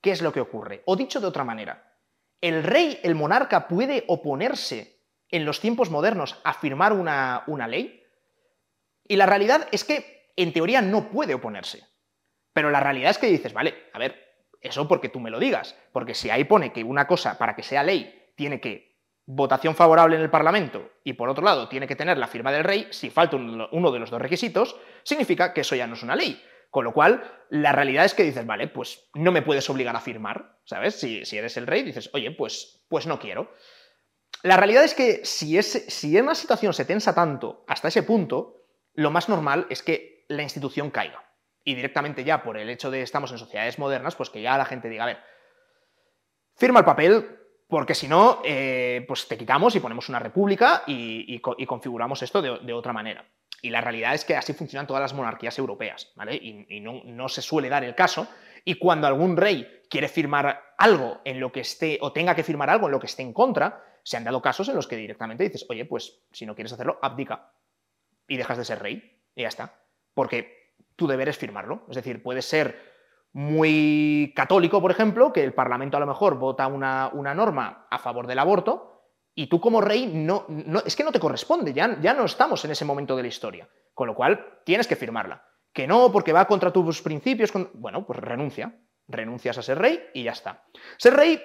¿qué 0.00 0.10
es 0.10 0.22
lo 0.22 0.32
que 0.32 0.40
ocurre? 0.40 0.82
O 0.86 0.96
dicho 0.96 1.20
de 1.20 1.26
otra 1.26 1.44
manera, 1.44 1.96
¿el 2.40 2.62
rey, 2.62 2.98
el 3.02 3.14
monarca, 3.14 3.68
puede 3.68 4.04
oponerse 4.08 5.04
en 5.28 5.44
los 5.44 5.60
tiempos 5.60 5.90
modernos 5.90 6.40
a 6.44 6.54
firmar 6.54 6.92
una, 6.92 7.44
una 7.46 7.68
ley? 7.68 8.02
Y 9.06 9.16
la 9.16 9.26
realidad 9.26 9.68
es 9.72 9.84
que, 9.84 10.32
en 10.36 10.52
teoría, 10.52 10.80
no 10.80 11.10
puede 11.10 11.34
oponerse. 11.34 11.86
Pero 12.52 12.70
la 12.70 12.80
realidad 12.80 13.10
es 13.10 13.18
que 13.18 13.26
dices, 13.28 13.52
vale, 13.52 13.90
a 13.92 13.98
ver, 13.98 14.48
eso 14.60 14.88
porque 14.88 15.08
tú 15.08 15.20
me 15.20 15.30
lo 15.30 15.38
digas, 15.38 15.76
porque 15.92 16.14
si 16.14 16.30
ahí 16.30 16.44
pone 16.44 16.72
que 16.72 16.84
una 16.84 17.06
cosa, 17.06 17.38
para 17.38 17.54
que 17.54 17.62
sea 17.62 17.82
ley, 17.82 18.32
tiene 18.36 18.60
que 18.60 18.89
votación 19.32 19.74
favorable 19.74 20.16
en 20.16 20.22
el 20.22 20.30
Parlamento 20.30 20.90
y 21.04 21.12
por 21.12 21.28
otro 21.28 21.44
lado 21.44 21.68
tiene 21.68 21.86
que 21.86 21.96
tener 21.96 22.18
la 22.18 22.26
firma 22.26 22.50
del 22.50 22.64
rey, 22.64 22.88
si 22.90 23.10
falta 23.10 23.36
uno 23.36 23.92
de 23.92 23.98
los 23.98 24.10
dos 24.10 24.20
requisitos, 24.20 24.76
significa 25.04 25.52
que 25.52 25.60
eso 25.60 25.76
ya 25.76 25.86
no 25.86 25.94
es 25.94 26.02
una 26.02 26.16
ley. 26.16 26.42
Con 26.70 26.84
lo 26.84 26.92
cual, 26.92 27.24
la 27.48 27.72
realidad 27.72 28.04
es 28.04 28.14
que 28.14 28.22
dices, 28.22 28.46
vale, 28.46 28.68
pues 28.68 29.10
no 29.14 29.32
me 29.32 29.42
puedes 29.42 29.68
obligar 29.70 29.96
a 29.96 30.00
firmar, 30.00 30.58
¿sabes? 30.64 30.94
Si, 31.00 31.24
si 31.24 31.36
eres 31.36 31.56
el 31.56 31.66
rey, 31.66 31.82
dices, 31.82 32.10
oye, 32.12 32.30
pues, 32.30 32.84
pues 32.88 33.06
no 33.06 33.18
quiero. 33.18 33.52
La 34.42 34.56
realidad 34.56 34.84
es 34.84 34.94
que 34.94 35.24
si, 35.24 35.58
es, 35.58 35.84
si 35.88 36.16
una 36.18 36.36
situación 36.36 36.72
se 36.72 36.84
tensa 36.84 37.12
tanto 37.12 37.64
hasta 37.66 37.88
ese 37.88 38.04
punto, 38.04 38.66
lo 38.94 39.10
más 39.10 39.28
normal 39.28 39.66
es 39.68 39.82
que 39.82 40.24
la 40.28 40.42
institución 40.42 40.90
caiga. 40.90 41.24
Y 41.64 41.74
directamente 41.74 42.22
ya 42.22 42.42
por 42.42 42.56
el 42.56 42.70
hecho 42.70 42.90
de 42.90 43.02
estamos 43.02 43.32
en 43.32 43.38
sociedades 43.38 43.80
modernas, 43.80 44.14
pues 44.14 44.30
que 44.30 44.40
ya 44.40 44.56
la 44.56 44.64
gente 44.64 44.88
diga, 44.88 45.02
a 45.02 45.08
ver, 45.08 45.18
firma 46.56 46.78
el 46.78 46.84
papel, 46.84 47.39
porque 47.70 47.94
si 47.94 48.08
no, 48.08 48.42
eh, 48.44 49.04
pues 49.06 49.28
te 49.28 49.38
quitamos 49.38 49.74
y 49.76 49.80
ponemos 49.80 50.08
una 50.08 50.18
república 50.18 50.82
y, 50.86 51.38
configuramos 51.40 52.20
esto 52.22 52.42
de, 52.42 52.72
otra 52.72 52.92
manera. 52.92 53.24
Y 53.62 53.70
la 53.70 53.80
realidad 53.80 54.14
es 54.14 54.24
que 54.24 54.36
así 54.36 54.52
funcionan 54.52 54.86
todas 54.86 55.00
las 55.00 55.14
monarquías 55.14 55.56
europeas, 55.58 56.10
¿vale? 56.16 56.34
Y, 56.34 56.80
no, 56.80 57.02
no, 57.04 57.28
se 57.28 57.42
suele 57.42 57.68
dar 57.68 57.84
el 57.84 57.94
caso. 57.94 58.26
Y 58.64 58.74
cuando 58.74 59.06
algún 59.06 59.36
rey 59.36 59.82
quiere 59.88 60.08
firmar 60.08 60.74
algo 60.76 61.20
en 61.24 61.38
lo 61.38 61.52
que 61.52 61.60
esté, 61.60 61.98
o 62.00 62.12
tenga 62.12 62.34
que 62.34 62.42
firmar 62.42 62.68
algo 62.70 62.86
en 62.86 62.92
lo 62.92 63.00
que 63.00 63.06
esté 63.06 63.22
en 63.22 63.32
contra, 63.32 63.84
se 64.02 64.16
han 64.16 64.24
dado 64.24 64.42
casos 64.42 64.68
en 64.68 64.74
los 64.74 64.88
que 64.88 64.96
directamente 64.96 65.44
dices, 65.44 65.64
oye, 65.68 65.84
pues 65.84 66.22
si 66.32 66.46
no 66.46 66.54
quieres 66.54 66.72
hacerlo, 66.72 66.98
abdica. 67.00 67.52
Y 68.26 68.36
dejas 68.36 68.58
de 68.58 68.64
ser 68.64 68.82
rey. 68.82 69.20
Y 69.36 69.42
ya 69.42 69.48
está. 69.48 69.80
Porque 70.12 70.74
tu 70.96 71.06
deber 71.06 71.28
es 71.28 71.38
firmarlo. 71.38 71.84
Es 71.88 71.94
decir, 71.94 72.22
puede 72.22 72.42
ser 72.42 72.89
muy 73.32 74.32
católico, 74.34 74.80
por 74.80 74.90
ejemplo, 74.90 75.32
que 75.32 75.44
el 75.44 75.54
Parlamento 75.54 75.96
a 75.96 76.00
lo 76.00 76.06
mejor 76.06 76.38
vota 76.38 76.66
una, 76.66 77.34
norma 77.34 77.86
a 77.90 77.98
favor 77.98 78.26
del 78.26 78.38
aborto 78.38 79.02
y 79.34 79.46
tú 79.46 79.60
como 79.60 79.80
rey 79.80 80.10
no, 80.12 80.44
no, 80.48 80.80
es 80.84 80.96
que 80.96 81.04
no 81.04 81.12
te 81.12 81.20
corresponde, 81.20 81.72
ya, 81.72 81.98
ya 82.00 82.12
no 82.12 82.24
estamos 82.24 82.64
en 82.64 82.72
ese 82.72 82.84
momento 82.84 83.16
de 83.16 83.22
la 83.22 83.28
historia, 83.28 83.68
con 83.94 84.08
lo 84.08 84.14
cual 84.14 84.60
tienes 84.64 84.86
que 84.86 84.96
firmarla. 84.96 85.44
Que 85.72 85.86
no, 85.86 86.10
porque 86.10 86.32
va 86.32 86.48
contra 86.48 86.72
tus 86.72 87.00
principios, 87.00 87.52
bueno, 87.74 88.04
pues 88.04 88.18
renuncia, 88.18 88.76
renuncias 89.06 89.56
a 89.58 89.62
ser 89.62 89.78
rey 89.78 90.02
y 90.12 90.24
ya 90.24 90.32
está. 90.32 90.64
Ser 90.96 91.14
rey, 91.14 91.40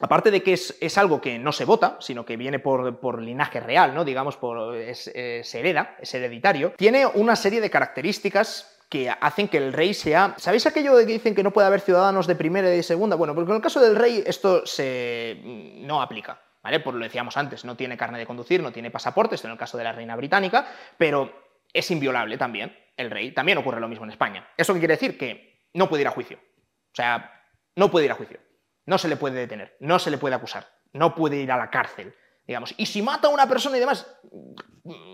aparte 0.00 0.32
de 0.32 0.42
que 0.42 0.52
es, 0.54 0.98
algo 0.98 1.20
que 1.20 1.38
no 1.38 1.52
se 1.52 1.64
vota, 1.64 1.96
sino 2.00 2.26
que 2.26 2.36
viene 2.36 2.58
por, 2.58 3.22
linaje 3.22 3.60
real, 3.60 3.94
¿no? 3.94 4.04
digamos, 4.04 4.36
por, 4.36 4.74
es, 4.74 5.04
se 5.04 5.60
hereda, 5.60 5.96
es 6.00 6.12
hereditario, 6.12 6.72
tiene 6.72 7.06
una 7.06 7.36
serie 7.36 7.60
de 7.60 7.70
características 7.70 8.75
que 8.88 9.10
hacen 9.10 9.48
que 9.48 9.58
el 9.58 9.72
rey 9.72 9.94
sea... 9.94 10.34
¿Sabéis 10.38 10.66
aquello 10.66 10.96
de 10.96 11.06
que 11.06 11.12
dicen 11.12 11.34
que 11.34 11.42
no 11.42 11.52
puede 11.52 11.66
haber 11.66 11.80
ciudadanos 11.80 12.26
de 12.26 12.36
primera 12.36 12.72
y 12.72 12.76
de 12.76 12.82
segunda? 12.82 13.16
Bueno, 13.16 13.34
porque 13.34 13.50
en 13.50 13.56
el 13.56 13.62
caso 13.62 13.80
del 13.80 13.96
rey 13.96 14.22
esto 14.26 14.64
se... 14.66 15.40
no 15.42 16.00
aplica. 16.00 16.40
¿Vale? 16.62 16.80
Pues 16.80 16.96
lo 16.96 17.04
decíamos 17.04 17.36
antes, 17.36 17.64
no 17.64 17.76
tiene 17.76 17.96
carne 17.96 18.18
de 18.18 18.26
conducir, 18.26 18.60
no 18.60 18.72
tiene 18.72 18.90
pasaporte, 18.90 19.36
esto 19.36 19.46
en 19.46 19.52
el 19.52 19.58
caso 19.58 19.78
de 19.78 19.84
la 19.84 19.92
reina 19.92 20.16
británica, 20.16 20.66
pero 20.98 21.32
es 21.72 21.88
inviolable 21.92 22.38
también 22.38 22.76
el 22.96 23.08
rey. 23.08 23.30
También 23.30 23.58
ocurre 23.58 23.80
lo 23.80 23.86
mismo 23.86 24.04
en 24.04 24.10
España. 24.10 24.48
¿Eso 24.56 24.72
qué 24.74 24.80
quiere 24.80 24.94
decir? 24.94 25.16
Que 25.16 25.68
no 25.74 25.88
puede 25.88 26.02
ir 26.02 26.08
a 26.08 26.10
juicio. 26.10 26.38
O 26.38 26.94
sea, 26.94 27.40
no 27.76 27.88
puede 27.88 28.06
ir 28.06 28.10
a 28.10 28.16
juicio. 28.16 28.40
No 28.84 28.98
se 28.98 29.08
le 29.08 29.16
puede 29.16 29.38
detener, 29.38 29.76
no 29.80 29.98
se 29.98 30.10
le 30.10 30.18
puede 30.18 30.36
acusar, 30.36 30.68
no 30.92 31.14
puede 31.14 31.36
ir 31.36 31.50
a 31.50 31.56
la 31.56 31.70
cárcel 31.70 32.14
digamos. 32.46 32.74
Y 32.76 32.86
si 32.86 33.02
mata 33.02 33.28
a 33.28 33.30
una 33.30 33.48
persona 33.48 33.76
y 33.76 33.80
demás, 33.80 34.06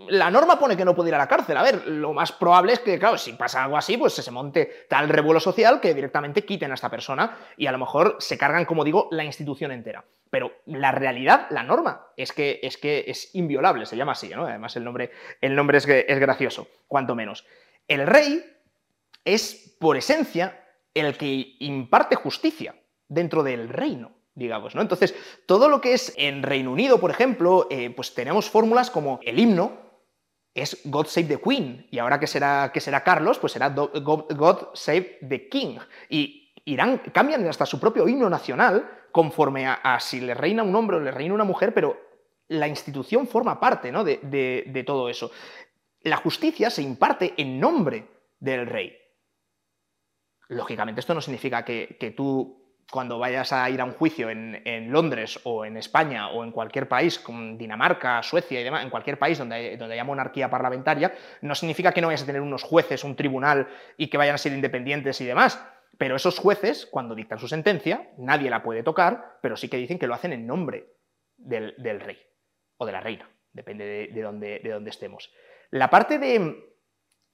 la 0.09 0.29
norma 0.29 0.59
pone 0.59 0.77
que 0.77 0.85
no 0.85 0.95
puede 0.95 1.09
ir 1.09 1.15
a 1.15 1.17
la 1.17 1.27
cárcel. 1.27 1.57
A 1.57 1.63
ver, 1.63 1.87
lo 1.87 2.13
más 2.13 2.31
probable 2.31 2.73
es 2.73 2.79
que, 2.79 2.99
claro, 2.99 3.17
si 3.17 3.33
pasa 3.33 3.63
algo 3.63 3.77
así, 3.77 3.97
pues 3.97 4.13
se 4.13 4.31
monte 4.31 4.85
tal 4.87 5.09
revuelo 5.09 5.39
social 5.39 5.79
que 5.81 5.93
directamente 5.93 6.45
quiten 6.45 6.71
a 6.71 6.75
esta 6.75 6.89
persona 6.89 7.37
y 7.57 7.65
a 7.65 7.71
lo 7.71 7.77
mejor 7.77 8.17
se 8.19 8.37
cargan, 8.37 8.65
como 8.65 8.83
digo, 8.83 9.07
la 9.11 9.23
institución 9.23 9.71
entera. 9.71 10.05
Pero 10.29 10.51
la 10.65 10.91
realidad, 10.91 11.47
la 11.49 11.63
norma, 11.63 12.07
es 12.17 12.31
que 12.31 12.59
es, 12.63 12.77
que 12.77 13.05
es 13.07 13.33
inviolable, 13.35 13.85
se 13.85 13.97
llama 13.97 14.13
así, 14.13 14.29
¿no? 14.29 14.45
Además, 14.45 14.75
el 14.75 14.83
nombre, 14.83 15.11
el 15.41 15.55
nombre 15.55 15.77
es, 15.77 15.87
es 15.87 16.19
gracioso, 16.19 16.67
cuanto 16.87 17.15
menos. 17.15 17.45
El 17.87 18.07
rey 18.07 18.43
es, 19.25 19.75
por 19.79 19.97
esencia, 19.97 20.59
el 20.93 21.17
que 21.17 21.55
imparte 21.59 22.15
justicia 22.15 22.75
dentro 23.07 23.43
del 23.43 23.69
reino 23.69 24.22
digamos, 24.35 24.75
¿no? 24.75 24.81
Entonces, 24.81 25.15
todo 25.45 25.69
lo 25.69 25.81
que 25.81 25.93
es 25.93 26.13
en 26.17 26.43
Reino 26.43 26.71
Unido, 26.71 26.99
por 26.99 27.11
ejemplo, 27.11 27.67
eh, 27.69 27.91
pues 27.91 28.13
tenemos 28.13 28.49
fórmulas 28.49 28.89
como 28.89 29.19
el 29.23 29.39
himno 29.39 29.83
es 30.53 30.81
God 30.85 31.07
Save 31.07 31.27
the 31.27 31.41
Queen, 31.41 31.87
y 31.89 31.99
ahora 31.99 32.19
que 32.19 32.27
será, 32.27 32.71
que 32.71 32.79
será 32.79 33.03
Carlos, 33.03 33.39
pues 33.39 33.53
será 33.53 33.69
God, 33.69 34.67
Save 34.73 35.19
the 35.27 35.49
King. 35.49 35.79
Y 36.09 36.53
irán, 36.65 36.99
cambian 37.11 37.45
hasta 37.47 37.65
su 37.65 37.79
propio 37.79 38.07
himno 38.07 38.29
nacional 38.29 39.07
conforme 39.11 39.67
a, 39.67 39.99
si 39.99 40.21
le 40.21 40.33
reina 40.33 40.63
un 40.63 40.75
hombre 40.75 40.97
o 40.97 40.99
le 40.99 41.11
reina 41.11 41.33
una 41.33 41.43
mujer, 41.43 41.73
pero 41.73 41.97
la 42.49 42.67
institución 42.67 43.27
forma 43.27 43.59
parte 43.59 43.91
¿no? 43.91 44.03
de, 44.03 44.83
todo 44.85 45.09
eso. 45.09 45.31
La 46.01 46.17
justicia 46.17 46.69
se 46.69 46.81
imparte 46.81 47.33
en 47.37 47.59
nombre 47.59 48.07
del 48.39 48.67
rey. 48.67 48.95
Lógicamente, 50.49 50.99
esto 50.99 51.13
no 51.13 51.21
significa 51.21 51.63
que, 51.63 51.97
que 51.99 52.11
tú 52.11 52.62
cuando 52.91 53.17
vayas 53.19 53.51
a 53.53 53.69
ir 53.69 53.81
a 53.81 53.85
un 53.85 53.93
juicio 53.93 54.29
en, 54.29 54.91
Londres 54.91 55.39
o 55.43 55.65
en 55.65 55.77
España 55.77 56.29
o 56.29 56.43
en 56.43 56.51
cualquier 56.51 56.87
país, 56.87 57.17
como 57.19 57.57
Dinamarca, 57.57 58.21
Suecia 58.23 58.61
y 58.61 58.63
demás, 58.63 58.83
en 58.83 58.89
cualquier 58.89 59.17
país 59.17 59.37
donde, 59.37 59.77
donde 59.77 59.95
haya 59.95 60.03
monarquía 60.03 60.49
parlamentaria, 60.49 61.13
no 61.41 61.55
significa 61.55 61.91
que 61.91 62.01
no 62.01 62.07
vayas 62.07 62.23
a 62.23 62.25
tener 62.25 62.41
unos 62.41 62.63
jueces, 62.63 63.03
un 63.03 63.15
tribunal 63.15 63.67
y 63.97 64.07
que 64.07 64.17
vayan 64.17 64.35
a 64.35 64.37
ser 64.37 64.53
independientes 64.53 65.19
y 65.21 65.25
demás. 65.25 65.59
Pero 65.97 66.15
esos 66.15 66.39
jueces, 66.39 66.87
cuando 66.87 67.15
dictan 67.15 67.39
su 67.39 67.47
sentencia, 67.47 68.09
nadie 68.17 68.49
la 68.49 68.63
puede 68.63 68.83
tocar, 68.83 69.37
pero 69.41 69.55
sí 69.55 69.69
que 69.69 69.77
dicen 69.77 69.99
que 69.99 70.07
lo 70.07 70.15
hacen 70.15 70.33
en 70.33 70.47
nombre 70.47 70.93
del, 71.37 71.99
rey 71.99 72.17
o 72.77 72.85
de 72.85 72.91
la 72.91 72.99
reina, 72.99 73.29
depende 73.51 73.85
de, 73.85 74.07
de, 74.07 74.21
dónde, 74.21 74.59
de 74.63 74.89
estemos. 74.89 75.31
La 75.69 75.89
parte 75.89 76.19
de... 76.19 76.69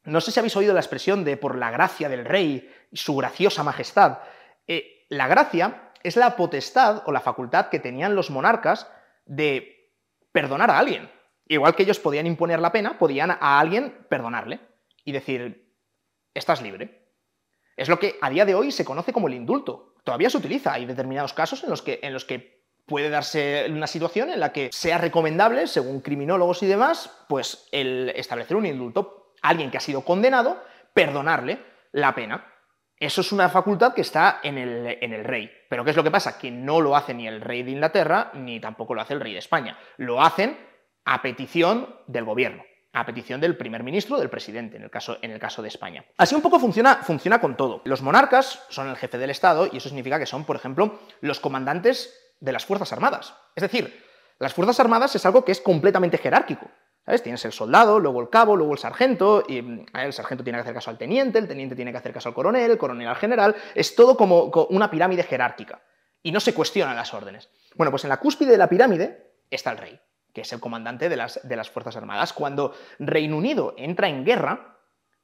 No 0.03 0.21
sé 0.21 0.31
si 0.31 0.39
habéis 0.39 0.55
oído 0.55 0.73
la 0.73 0.79
expresión 0.79 1.25
de 1.25 1.35
por 1.35 1.57
la 1.57 1.71
gracia 1.71 2.07
del 2.07 2.25
rey 2.25 2.69
y 2.89 2.97
su 2.97 3.15
graciosa 3.17 3.63
majestad. 3.63 4.19
Eh, 4.69 5.07
la 5.09 5.27
gracia 5.27 5.91
es 6.03 6.15
la 6.15 6.35
potestad 6.35 7.01
o 7.05 7.11
la 7.11 7.19
facultad 7.19 7.69
que 7.69 7.79
tenían 7.79 8.15
los 8.15 8.29
monarcas 8.29 8.89
de 9.25 9.91
perdonar 10.31 10.69
a 10.69 10.77
alguien. 10.77 11.11
Igual 11.47 11.75
que 11.75 11.83
ellos 11.83 11.99
podían 11.99 12.27
imponer 12.27 12.59
la 12.59 12.71
pena, 12.71 12.99
podían 12.99 13.31
a 13.31 13.59
alguien 13.59 14.05
perdonarle 14.07 14.59
y 15.03 15.11
decir, 15.11 15.75
estás 16.33 16.61
libre. 16.61 17.09
Es 17.75 17.89
lo 17.89 17.97
que 17.97 18.17
a 18.21 18.29
día 18.29 18.45
de 18.45 18.53
hoy 18.53 18.71
se 18.71 18.85
conoce 18.85 19.11
como 19.11 19.27
el 19.27 19.33
indulto. 19.33 19.95
Todavía 20.03 20.29
se 20.29 20.37
utiliza, 20.37 20.73
hay 20.73 20.85
determinados 20.85 21.33
casos 21.33 21.63
en 21.63 21.71
los 21.71 21.81
que, 21.81 21.99
en 22.03 22.13
los 22.13 22.23
que 22.23 22.63
puede 22.85 23.09
darse 23.09 23.65
una 23.69 23.87
situación 23.87 24.29
en 24.29 24.39
la 24.39 24.53
que 24.53 24.69
sea 24.71 24.99
recomendable, 24.99 25.65
según 25.65 26.01
criminólogos 26.01 26.61
y 26.61 26.67
demás, 26.67 27.25
pues 27.27 27.67
el 27.71 28.09
establecer 28.09 28.55
un 28.55 28.67
indulto 28.67 29.33
alguien 29.41 29.71
que 29.71 29.77
ha 29.77 29.81
sido 29.81 30.01
condenado, 30.01 30.63
perdonarle 30.93 31.59
la 31.91 32.13
pena. 32.13 32.45
Eso 32.99 33.21
es 33.21 33.31
una 33.31 33.47
facultad 33.47 33.93
que 33.93 34.01
está 34.01 34.41
en 34.43 34.57
el, 34.57 34.97
en 34.99 35.13
el, 35.13 35.23
rey. 35.23 35.49
Pero 35.69 35.85
¿qué 35.85 35.91
es 35.91 35.95
lo 35.95 36.03
que 36.03 36.11
pasa? 36.11 36.37
Que 36.37 36.51
no 36.51 36.81
lo 36.81 36.97
hace 36.97 37.13
ni 37.13 37.27
el 37.27 37.39
rey 37.39 37.63
de 37.63 37.71
Inglaterra 37.71 38.31
ni 38.33 38.59
tampoco 38.59 38.93
lo 38.93 39.01
hace 39.01 39.13
el 39.13 39.21
rey 39.21 39.31
de 39.31 39.39
España. 39.39 39.77
Lo 39.97 40.21
hacen 40.21 40.57
a 41.05 41.21
petición 41.21 41.95
del 42.07 42.25
gobierno, 42.25 42.63
a 42.91 43.05
petición 43.05 43.39
del 43.39 43.55
primer 43.55 43.83
ministro, 43.83 44.17
del 44.17 44.29
presidente, 44.29 44.75
en 44.75 44.83
el 44.83 44.89
caso, 44.89 45.17
en 45.21 45.31
el 45.31 45.39
caso 45.39 45.61
de 45.61 45.69
España. 45.69 46.03
Así 46.17 46.35
un 46.35 46.41
poco 46.41 46.59
funciona, 46.59 46.97
funciona 46.97 47.39
con 47.39 47.55
todo. 47.55 47.81
Los 47.85 48.01
monarcas 48.01 48.65
son 48.69 48.89
el 48.89 48.97
jefe 48.97 49.17
del 49.17 49.29
Estado 49.29 49.69
y 49.71 49.77
eso 49.77 49.87
significa 49.87 50.19
que 50.19 50.25
son, 50.25 50.43
por 50.43 50.57
ejemplo, 50.57 50.99
los 51.21 51.39
comandantes 51.39 52.13
de 52.41 52.51
las 52.51 52.65
Fuerzas 52.65 52.91
Armadas. 52.91 53.33
Es 53.55 53.61
decir, 53.61 54.03
las 54.39 54.53
Fuerzas 54.53 54.79
Armadas 54.79 55.15
es 55.15 55.25
algo 55.25 55.45
que 55.45 55.51
es 55.53 55.61
completamente 55.61 56.17
jerárquico. 56.17 56.69
Tienes 57.23 57.43
el 57.45 57.51
soldado, 57.51 57.99
luego 57.99 58.21
el 58.21 58.29
cabo, 58.29 58.55
luego 58.55 58.73
el 58.73 58.77
sargento, 58.77 59.43
mm, 59.47 59.97
el 59.97 60.13
sargento 60.13 60.43
tiene 60.43 60.57
que 60.57 60.61
hacer 60.61 60.75
caso 60.75 60.91
al 60.91 60.97
teniente, 60.97 61.39
el 61.39 61.47
teniente 61.47 61.75
tiene 61.75 61.91
que 61.91 61.97
hacer 61.97 62.13
caso 62.13 62.29
al 62.29 62.35
coronel, 62.35 62.69
el 62.69 62.77
coronel 62.77 63.07
al 63.07 63.15
general, 63.15 63.55
es 63.73 63.95
todo 63.95 64.15
como 64.15 64.51
una 64.69 64.91
pirámide 64.91 65.23
jerárquica, 65.23 65.81
y 66.21 66.31
no 66.31 66.39
se 66.39 66.53
cuestionan 66.53 66.95
las 66.95 67.13
órdenes. 67.13 67.49
Bueno, 67.75 67.89
pues 67.89 68.03
en 68.03 68.09
la 68.09 68.17
cúspide 68.17 68.51
de 68.51 68.57
la 68.57 68.69
pirámide 68.69 69.33
está 69.49 69.71
el 69.71 69.79
rey, 69.79 69.99
que 70.33 70.41
es 70.41 70.53
el 70.53 70.59
comandante 70.59 71.09
de 71.09 71.15
las, 71.15 71.39
de 71.47 71.55
las 71.55 71.71
Fuerzas 71.71 71.95
Armadas. 71.95 72.31
Cuando 72.31 72.75
Reino 72.99 73.37
Unido 73.37 73.73
entra 73.77 74.07
en 74.07 74.23
guerra, 74.23 74.77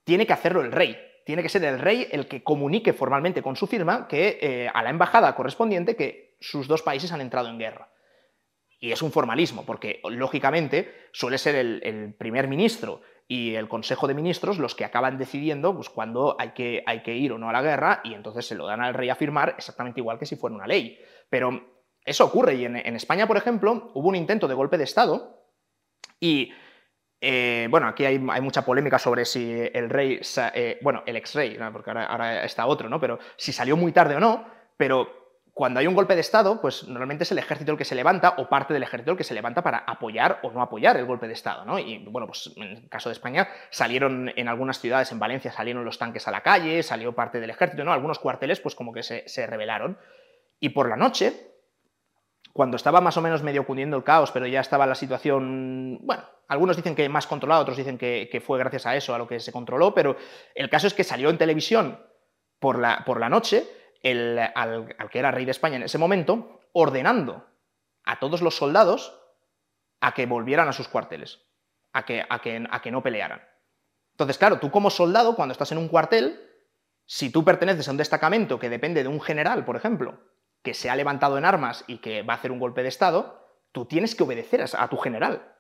tiene 0.04 0.26
que 0.26 0.34
hacerlo 0.34 0.62
el 0.62 0.72
rey, 0.72 0.98
tiene 1.26 1.44
que 1.44 1.50
ser 1.50 1.64
el 1.66 1.80
rey 1.80 2.08
el 2.12 2.28
que 2.28 2.44
comunique 2.44 2.94
formalmente 2.94 3.42
con 3.42 3.56
su 3.56 3.68
firma 3.68 4.08
eh, 4.12 4.70
a 4.74 4.84
la 4.84 4.90
embajada 4.90 5.36
correspondiente 5.36 5.96
que 5.96 6.38
sus 6.40 6.68
dos 6.68 6.82
países 6.82 7.12
han 7.12 7.22
entrado 7.22 7.50
en 7.50 7.60
guerra. 7.60 7.90
Y 8.86 8.92
es 8.92 9.02
un 9.02 9.12
formalismo, 9.12 9.66
porque 9.66 10.00
lógicamente 10.08 11.08
suele 11.12 11.40
ser 11.40 11.56
el, 11.56 12.14
primer 12.20 12.48
ministro 12.48 13.02
y 13.28 13.56
el 13.56 13.68
Consejo 13.68 14.08
de 14.08 14.14
Ministros 14.14 14.60
los 14.60 14.76
que 14.76 14.86
acaban 14.86 15.18
decidiendo 15.18 15.74
pues, 15.74 15.90
cuándo 15.90 16.36
hay 16.38 16.52
que, 16.52 16.84
hay 16.86 17.02
que 17.02 17.16
ir 17.16 17.32
o 17.32 17.40
no 17.40 17.50
a 17.50 17.52
la 17.52 17.64
guerra 17.64 18.02
y 18.04 18.14
entonces 18.14 18.46
se 18.46 18.54
lo 18.54 18.68
dan 18.68 18.82
al 18.82 18.94
rey 18.94 19.10
a 19.10 19.16
firmar 19.16 19.56
exactamente 19.58 20.02
igual 20.02 20.20
que 20.20 20.28
si 20.28 20.36
fuera 20.36 20.56
una 20.56 20.68
ley. 20.68 21.00
Pero 21.32 21.80
eso 22.06 22.26
ocurre 22.26 22.58
y 22.58 22.66
en, 22.66 22.76
España, 22.76 23.26
por 23.26 23.38
ejemplo, 23.38 23.90
hubo 23.96 24.08
un 24.08 24.16
intento 24.16 24.48
de 24.48 24.54
golpe 24.54 24.78
de 24.78 24.84
Estado 24.84 25.48
y, 26.20 26.52
eh, 27.22 27.68
bueno, 27.72 27.88
aquí 27.88 28.06
hay, 28.06 28.20
mucha 28.20 28.64
polémica 28.64 29.00
sobre 29.00 29.26
si 29.26 29.52
el 29.74 29.90
rey, 29.90 30.22
eh, 30.54 30.78
bueno, 30.84 31.02
el 31.08 31.16
ex 31.16 31.34
rey, 31.34 31.58
porque 31.74 31.90
ahora, 31.90 32.06
ahora 32.06 32.46
está 32.46 32.68
otro, 32.68 32.88
¿no? 32.88 33.00
Pero 33.00 33.18
si 33.36 33.52
salió 33.52 33.78
muy 33.78 33.92
tarde 33.92 34.16
o 34.16 34.20
no, 34.20 34.46
pero 34.78 35.25
cuando 35.56 35.80
hay 35.80 35.88
un 35.88 35.96
golpe 35.96 36.16
de 36.16 36.22
Estado, 36.22 36.60
pues 36.60 36.86
normalmente 36.86 37.24
es 37.24 37.32
el 37.32 37.38
ejército 37.38 37.72
el 37.72 37.78
que 37.78 37.86
se 37.86 37.96
levanta 37.96 38.34
o 38.40 38.50
parte 38.50 38.74
del 38.74 38.84
ejército 38.84 39.12
el 39.12 39.18
que 39.18 39.24
se 39.24 39.34
levanta 39.34 39.64
para 39.64 39.78
apoyar 39.78 40.40
o 40.44 40.52
no 40.52 40.62
apoyar 40.62 40.98
el 40.98 41.06
golpe 41.06 41.28
de 41.28 41.34
Estado, 41.34 41.64
¿no? 41.64 41.80
Y 41.80 42.00
bueno, 42.10 42.28
pues 42.28 42.52
en 42.58 42.64
el 42.64 42.90
caso 42.90 43.08
de 43.08 43.14
España 43.14 43.48
salieron 43.70 44.34
en 44.36 44.50
algunas 44.50 44.82
ciudades, 44.82 45.14
en 45.14 45.20
Valencia 45.20 45.54
salieron 45.54 45.86
los 45.86 45.98
tanques 45.98 46.28
a 46.28 46.32
la 46.32 46.44
calle, 46.44 46.84
salió 46.84 47.16
parte 47.16 47.40
del 47.40 47.52
ejército, 47.52 47.86
¿no? 47.86 47.94
Algunos 47.94 48.20
cuarteles 48.20 48.60
pues 48.60 48.76
como 48.76 48.92
que 48.92 49.02
se, 49.02 49.24
se 49.30 49.48
rebelaron. 49.48 49.98
Y 50.60 50.70
por 50.70 50.90
la 50.90 50.98
noche, 50.98 51.32
cuando 52.52 52.76
estaba 52.76 53.00
más 53.00 53.16
o 53.16 53.22
menos 53.22 53.42
medio 53.42 53.66
cundiendo 53.66 53.96
el 53.96 54.04
caos, 54.04 54.32
pero 54.32 54.48
ya 54.48 54.60
estaba 54.60 54.86
la 54.86 54.96
situación, 54.96 56.00
bueno, 56.02 56.24
algunos 56.50 56.76
dicen 56.76 56.96
que 56.96 57.08
más 57.08 57.28
controlada, 57.28 57.62
otros 57.62 57.78
dicen 57.78 57.98
que, 57.98 58.28
que, 58.30 58.42
fue 58.42 58.60
gracias 58.60 58.86
a 58.88 58.98
eso, 58.98 59.16
a 59.16 59.18
lo 59.18 59.26
que 59.26 59.40
se 59.40 59.54
controló, 59.54 59.94
pero 59.94 60.18
el 60.54 60.70
caso 60.70 60.88
es 60.88 60.94
que 60.94 61.06
salió 61.06 61.30
en 61.30 61.38
televisión 61.38 61.98
por 62.60 62.78
la, 62.78 63.04
por 63.06 63.22
la 63.22 63.30
noche 63.30 63.66
al, 64.06 64.96
que 65.12 65.20
era 65.20 65.32
rey 65.32 65.46
de 65.46 65.52
España 65.52 65.78
en 65.78 65.84
ese 65.84 65.98
momento, 65.98 66.62
ordenando 66.74 67.48
a 68.04 68.20
todos 68.20 68.42
los 68.42 68.56
soldados 68.56 69.20
a 70.00 70.14
que 70.14 70.26
volvieran 70.26 70.68
a 70.68 70.74
sus 70.74 70.88
cuarteles, 70.88 71.42
a 71.94 72.06
que, 72.06 72.24
a 72.28 72.40
que, 72.40 72.64
a 72.70 72.82
que 72.82 72.92
no 72.92 73.02
pelearan. 73.02 73.42
Entonces, 74.12 74.38
claro, 74.38 74.60
tú 74.60 74.72
como 74.72 74.90
soldado, 74.90 75.36
cuando 75.36 75.54
estás 75.54 75.72
en 75.72 75.78
un 75.78 75.88
cuartel, 75.88 76.40
si 77.06 77.32
tú 77.32 77.44
perteneces 77.44 77.88
a 77.88 77.92
un 77.92 77.98
destacamento 77.98 78.60
que 78.60 78.70
depende 78.70 79.04
de 79.04 79.10
un 79.10 79.22
general, 79.22 79.66
por 79.66 79.76
ejemplo, 79.76 80.20
que 80.62 80.74
se 80.74 80.90
ha 80.90 80.96
levantado 80.96 81.38
en 81.38 81.46
armas 81.46 81.84
y 81.88 81.98
que 81.98 82.24
va 82.24 82.34
a 82.34 82.38
hacer 82.38 82.52
un 82.52 82.60
golpe 82.60 82.82
de 82.82 82.90
Estado, 82.90 83.46
tú 83.72 83.86
tienes 83.86 84.16
que 84.16 84.24
obedecer 84.24 84.64
a, 84.78 84.88
tu 84.88 84.98
general, 84.98 85.56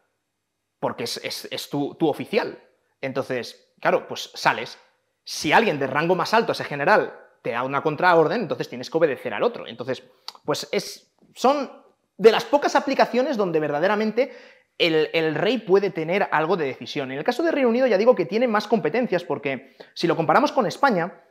porque 0.79 1.03
es, 1.03 1.69
tu, 1.69 1.95
tu, 1.95 2.07
oficial. 2.07 2.63
Entonces, 3.01 3.73
claro, 3.81 4.07
pues 4.07 4.31
sales. 4.33 4.79
Si 5.23 5.51
alguien 5.51 5.79
de 5.79 5.87
rango 5.87 6.15
más 6.15 6.33
alto, 6.33 6.53
ese 6.53 6.63
general, 6.63 7.24
te 7.45 7.51
da 7.51 7.61
una 7.61 7.83
contraorden, 7.83 8.41
entonces 8.41 8.67
tienes 8.67 8.89
que 8.89 8.97
obedecer 8.97 9.31
al 9.31 9.43
otro. 9.43 9.67
Entonces, 9.67 10.01
pues 10.43 10.67
es, 10.71 11.15
son 11.35 11.71
de 12.17 12.31
las 12.31 12.43
pocas 12.43 12.75
aplicaciones 12.75 13.37
donde 13.37 13.59
verdaderamente 13.59 14.35
el, 14.79 15.35
rey 15.35 15.59
puede 15.59 15.91
tener 15.91 16.27
algo 16.31 16.57
de 16.57 16.65
decisión. 16.65 17.11
En 17.11 17.19
el 17.19 17.23
caso 17.23 17.43
de 17.43 17.51
Reino 17.51 17.69
Unido 17.69 17.85
ya 17.85 17.99
digo 17.99 18.15
que 18.15 18.25
tiene 18.25 18.47
más 18.47 18.67
competencias 18.67 19.23
porque 19.23 19.77
si 19.93 20.07
lo 20.07 20.15
comparamos 20.15 20.51
con 20.51 20.65
España, 20.65 21.21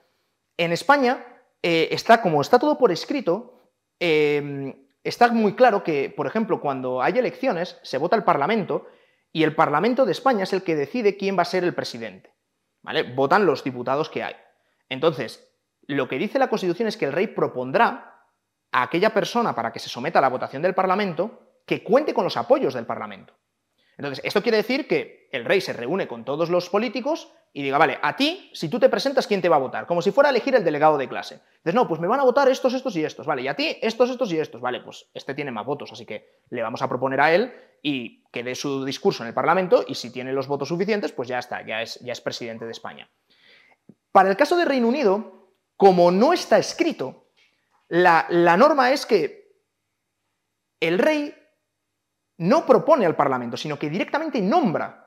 en 0.57 0.70
España 0.70 1.27
eh, 1.61 1.88
está, 1.90 2.22
como 2.22 2.40
está 2.40 2.61
todo 2.61 2.79
por 2.79 2.92
escrito, 2.92 3.72
em, 3.98 4.72
está 5.03 5.33
muy 5.33 5.57
claro 5.57 5.83
que, 5.83 6.14
por 6.16 6.29
ejemplo, 6.29 6.61
cuando 6.61 7.03
hay 7.03 7.18
elecciones, 7.18 7.77
se 7.83 7.98
vota 7.98 8.14
el 8.14 8.22
Parlamento 8.22 8.87
y 9.33 9.42
el 9.42 9.57
Parlamento 9.57 10.07
de 10.07 10.12
España 10.12 10.44
es 10.44 10.53
el 10.53 10.62
que 10.62 10.77
decide 10.77 11.16
quién 11.16 11.37
va 11.37 11.42
a 11.42 11.46
ser 11.46 11.64
el 11.64 11.74
presidente. 11.74 12.33
¿Vale? 12.83 13.03
Votan 13.03 13.46
los 13.46 13.64
diputados 13.64 14.11
que 14.11 14.22
hay. 14.22 14.37
Entonces, 14.88 15.54
lo 15.87 16.09
que 16.09 16.18
dice 16.18 16.38
la 16.38 16.49
Constitución 16.49 16.88
es 16.88 16.97
que 16.97 17.07
el 17.07 17.12
rey 17.12 17.29
propondrá 17.29 18.23
a 18.73 18.83
aquella 18.83 19.11
persona 19.11 19.55
para 19.55 19.73
que 19.73 19.79
se 19.79 19.88
someta 19.88 20.18
a 20.18 20.23
la 20.23 20.29
votación 20.29 20.62
del 20.62 20.75
Parlamento 20.75 21.61
que 21.66 21.83
cuente 21.83 22.12
con 22.12 22.25
los 22.25 22.37
apoyos 22.37 22.75
del 22.75 22.87
Parlamento. 22.87 23.35
Entonces, 23.97 24.25
esto 24.25 24.42
quiere 24.42 24.57
decir 24.57 24.88
que 24.88 25.29
el 25.31 25.44
rey 25.44 25.61
se 25.61 25.73
reúne 25.73 26.09
con 26.09 26.25
todos 26.25 26.51
los 26.51 26.68
políticos 26.68 27.33
y 27.53 27.62
diga, 27.62 27.79
vale, 27.79 27.99
a 28.03 28.16
ti, 28.16 28.51
si 28.53 28.68
tú 28.68 28.81
te 28.81 28.88
presentas, 28.88 29.29
¿quién 29.29 29.40
te 29.40 29.49
va 29.49 29.57
a 29.57 29.61
votar? 29.61 29.87
Como 29.87 30.03
si 30.03 30.11
fuera 30.11 30.29
a 30.29 30.31
elegir 30.31 30.57
el 30.57 30.64
delegado 30.64 30.99
de 30.99 31.09
clase. 31.09 31.40
Dices, 31.64 31.75
no, 31.75 31.87
pues 31.87 32.01
me 32.01 32.09
van 32.09 32.18
a 32.18 32.25
votar 32.25 32.49
estos, 32.49 32.75
estos 32.75 32.97
y 32.97 33.05
estos, 33.05 33.25
vale, 33.27 33.42
y 33.42 33.49
a 33.49 33.55
ti, 33.55 33.79
estos, 33.81 34.11
estos 34.11 34.33
y 34.33 34.38
estos, 34.38 34.61
vale, 34.61 34.81
pues 34.81 35.09
este 35.14 35.35
tiene 35.35 35.53
más 35.53 35.64
votos, 35.64 35.92
así 35.92 36.05
que 36.05 36.40
le 36.51 36.62
vamos 36.62 36.83
a 36.83 36.88
proponer 36.88 37.20
a 37.20 37.33
él 37.33 37.55
y 37.81 38.25
que 38.33 38.42
dé 38.42 38.57
su 38.57 38.85
discurso 38.85 39.23
en 39.23 39.29
el 39.29 39.35
Parlamento 39.35 39.85
y 39.87 39.94
si 39.94 40.11
tiene 40.11 40.33
los 40.33 40.49
votos 40.49 40.68
suficientes, 40.68 41.12
pues 41.12 41.29
ya 41.29 41.38
está, 41.38 41.64
ya 41.64 41.81
es, 41.81 42.01
ya 42.01 42.12
es 42.12 42.20
presidente 42.20 42.64
de 42.64 42.73
España. 42.73 43.09
Para 44.11 44.31
el 44.31 44.37
caso 44.37 44.57
de 44.57 44.64
Reino 44.64 44.88
Unido, 44.88 45.44
como 45.77 46.11
no 46.11 46.33
está 46.33 46.59
escrito, 46.59 47.29
la, 47.89 48.57
norma 48.57 48.93
es 48.93 49.07
que 49.07 49.45
el 50.81 50.99
rey 50.99 51.35
no 52.39 52.67
propone 52.67 53.07
al 53.07 53.17
Parlamento, 53.17 53.57
sino 53.57 53.79
que 53.79 53.91
directamente 53.91 54.41
nombra 54.41 55.01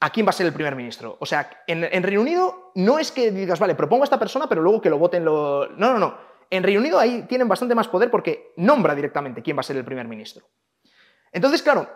a 0.00 0.10
quién 0.10 0.26
va 0.26 0.30
a 0.30 0.34
ser 0.34 0.46
el 0.46 0.52
primer 0.52 0.76
ministro. 0.76 1.16
O 1.20 1.26
sea, 1.26 1.64
en, 1.66 2.02
Reino 2.02 2.20
Unido 2.20 2.72
no 2.74 2.98
es 2.98 3.12
que 3.12 3.30
digas, 3.30 3.58
vale, 3.58 3.74
propongo 3.74 4.02
a 4.02 4.04
esta 4.04 4.18
persona, 4.18 4.48
pero 4.48 4.62
luego 4.62 4.80
que 4.80 4.90
lo 4.90 4.98
voten 4.98 5.24
los... 5.24 5.70
No, 5.72 5.92
no, 5.92 5.98
no. 5.98 6.18
En 6.50 6.62
Reino 6.62 6.80
Unido 6.80 6.98
ahí 6.98 7.22
tienen 7.22 7.48
bastante 7.48 7.74
más 7.74 7.88
poder 7.88 8.10
porque 8.10 8.52
nombra 8.56 8.94
directamente 8.94 9.42
quién 9.42 9.56
va 9.56 9.60
a 9.60 9.64
ser 9.64 9.76
el 9.76 9.84
primer 9.84 10.06
ministro. 10.06 10.46
Entonces, 11.32 11.62
claro, 11.62 11.88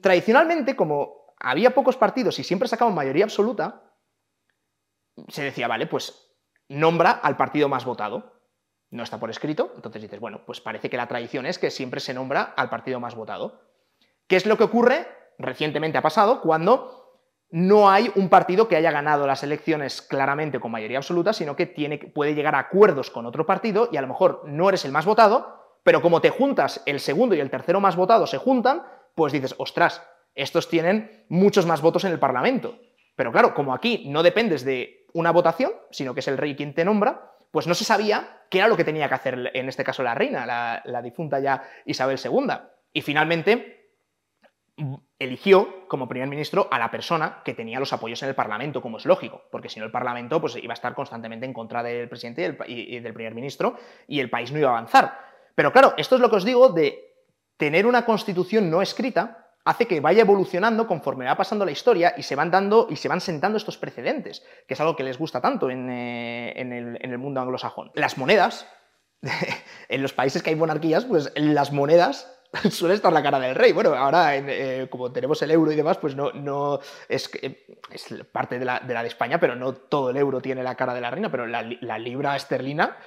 tradicionalmente, 0.00 0.76
como 0.76 1.34
había 1.38 1.74
pocos 1.74 1.96
partidos 1.96 2.38
y 2.38 2.44
siempre 2.44 2.68
sacaban 2.68 2.94
mayoría 2.94 3.24
absoluta, 3.24 3.82
se 5.28 5.42
decía, 5.42 5.68
vale, 5.68 5.86
pues 5.86 6.33
nombra 6.68 7.10
al 7.10 7.36
partido 7.36 7.68
más 7.68 7.84
votado. 7.84 8.32
No 8.90 9.02
está 9.02 9.18
por 9.18 9.30
escrito, 9.30 9.72
entonces 9.74 10.02
dices, 10.02 10.20
bueno, 10.20 10.42
pues 10.46 10.60
parece 10.60 10.88
que 10.88 10.96
la 10.96 11.08
tradición 11.08 11.46
es 11.46 11.58
que 11.58 11.70
siempre 11.70 12.00
se 12.00 12.14
nombra 12.14 12.54
al 12.56 12.70
partido 12.70 13.00
más 13.00 13.14
votado. 13.14 13.60
¿Qué 14.26 14.36
es 14.36 14.46
lo 14.46 14.56
que 14.56 14.64
ocurre? 14.64 15.06
Recientemente 15.38 15.98
ha 15.98 16.02
pasado 16.02 16.40
cuando 16.40 17.04
no 17.50 17.90
hay 17.90 18.10
un 18.14 18.28
partido 18.28 18.68
que 18.68 18.76
haya 18.76 18.90
ganado 18.90 19.26
las 19.26 19.42
elecciones 19.42 20.02
claramente 20.02 20.60
con 20.60 20.70
mayoría 20.70 20.98
absoluta, 20.98 21.32
sino 21.32 21.56
que 21.56 21.66
tiene, 21.66 21.98
puede 21.98 22.34
llegar 22.34 22.54
a 22.54 22.60
acuerdos 22.60 23.10
con 23.10 23.26
otro 23.26 23.46
partido 23.46 23.88
y 23.92 23.96
a 23.96 24.00
lo 24.00 24.08
mejor 24.08 24.42
no 24.46 24.68
eres 24.68 24.84
el 24.84 24.92
más 24.92 25.04
votado, 25.04 25.78
pero 25.82 26.00
como 26.02 26.20
te 26.20 26.30
juntas, 26.30 26.82
el 26.86 26.98
segundo 26.98 27.34
y 27.34 27.40
el 27.40 27.50
tercero 27.50 27.80
más 27.80 27.94
votado 27.94 28.26
se 28.26 28.38
juntan, 28.38 28.82
pues 29.14 29.32
dices, 29.32 29.54
ostras, 29.58 30.02
estos 30.34 30.68
tienen 30.68 31.26
muchos 31.28 31.66
más 31.66 31.80
votos 31.80 32.04
en 32.04 32.12
el 32.12 32.18
Parlamento. 32.18 32.78
Pero 33.14 33.30
claro, 33.30 33.54
como 33.54 33.72
aquí 33.72 34.04
no 34.08 34.22
dependes 34.22 34.64
de 34.64 35.03
una 35.14 35.30
votación, 35.30 35.72
sino 35.90 36.12
que 36.12 36.20
es 36.20 36.28
el 36.28 36.36
rey 36.36 36.54
quien 36.54 36.74
te 36.74 36.84
nombra, 36.84 37.32
pues 37.50 37.66
no 37.66 37.74
se 37.74 37.84
sabía 37.84 38.42
qué 38.50 38.58
era 38.58 38.68
lo 38.68 38.76
que 38.76 38.84
tenía 38.84 39.08
que 39.08 39.14
hacer, 39.14 39.50
en 39.54 39.68
este 39.68 39.84
caso 39.84 40.02
la 40.02 40.14
reina, 40.14 40.44
la, 40.44 41.02
difunta 41.02 41.38
ya 41.40 41.62
Isabel 41.86 42.18
II. 42.22 42.52
Y 42.92 43.00
finalmente 43.00 43.92
eligió 45.20 45.86
como 45.86 46.08
primer 46.08 46.28
ministro 46.28 46.66
a 46.70 46.80
la 46.80 46.90
persona 46.90 47.42
que 47.44 47.54
tenía 47.54 47.78
los 47.78 47.92
apoyos 47.92 48.20
en 48.24 48.28
el 48.28 48.34
Parlamento, 48.34 48.82
como 48.82 48.98
es 48.98 49.06
lógico, 49.06 49.44
porque 49.52 49.68
si 49.68 49.78
no 49.78 49.86
el 49.86 49.92
Parlamento 49.92 50.40
pues, 50.40 50.56
iba 50.56 50.72
a 50.72 50.74
estar 50.74 50.96
constantemente 50.96 51.46
en 51.46 51.52
contra 51.52 51.82
del 51.84 52.08
presidente 52.08 52.58
y 52.66 52.98
del 52.98 53.14
primer 53.14 53.36
ministro 53.36 53.76
y 54.08 54.18
el 54.18 54.30
país 54.30 54.50
no 54.50 54.58
iba 54.58 54.70
a 54.70 54.72
avanzar. 54.72 55.16
Pero 55.54 55.72
claro, 55.72 55.94
esto 55.96 56.16
es 56.16 56.20
lo 56.20 56.28
que 56.28 56.36
os 56.36 56.44
digo 56.44 56.70
de 56.70 57.14
tener 57.56 57.86
una 57.86 58.04
constitución 58.04 58.68
no 58.68 58.82
escrita 58.82 59.43
hace 59.64 59.86
que 59.86 60.00
vaya 60.00 60.22
evolucionando 60.22 60.86
conforme 60.86 61.24
va 61.24 61.36
pasando 61.36 61.64
la 61.64 61.70
historia 61.70 62.14
y 62.16 62.22
se 62.22 62.36
van 62.36 62.50
dando 62.50 62.86
y 62.90 62.96
se 62.96 63.08
van 63.08 63.20
sentando 63.20 63.56
estos 63.56 63.78
precedentes, 63.78 64.44
que 64.68 64.74
es 64.74 64.80
algo 64.80 64.94
que 64.94 65.04
les 65.04 65.18
gusta 65.18 65.40
tanto 65.40 65.70
en, 65.70 65.88
eh, 65.90 66.98
el, 67.00 67.18
mundo 67.18 67.40
anglosajón. 67.40 67.90
Las 67.94 68.18
monedas, 68.18 68.66
en 69.88 70.02
los 70.02 70.12
países 70.12 70.42
que 70.42 70.50
hay 70.50 70.56
monarquías, 70.56 71.06
pues 71.06 71.32
las 71.34 71.72
monedas 71.72 72.30
suele 72.70 72.94
estar 72.94 73.12
la 73.12 73.22
cara 73.22 73.40
del 73.40 73.54
rey. 73.54 73.72
Bueno, 73.72 73.94
ahora 73.94 74.36
eh, 74.36 74.86
como 74.90 75.10
tenemos 75.10 75.40
el 75.40 75.50
euro 75.50 75.72
y 75.72 75.76
demás, 75.76 75.96
pues 75.96 76.14
no, 76.14 76.80
es, 77.08 77.30
es 77.90 78.24
parte 78.30 78.58
de 78.58 78.66
la, 78.66 78.80
de 78.80 79.06
España, 79.06 79.40
pero 79.40 79.56
no 79.56 79.72
todo 79.72 80.10
el 80.10 80.18
euro 80.18 80.42
tiene 80.42 80.62
la 80.62 80.74
cara 80.74 80.92
de 80.92 81.00
la 81.00 81.10
reina, 81.10 81.30
pero 81.30 81.46
la, 81.46 81.62
libra 81.98 82.36
esterlina, 82.36 82.98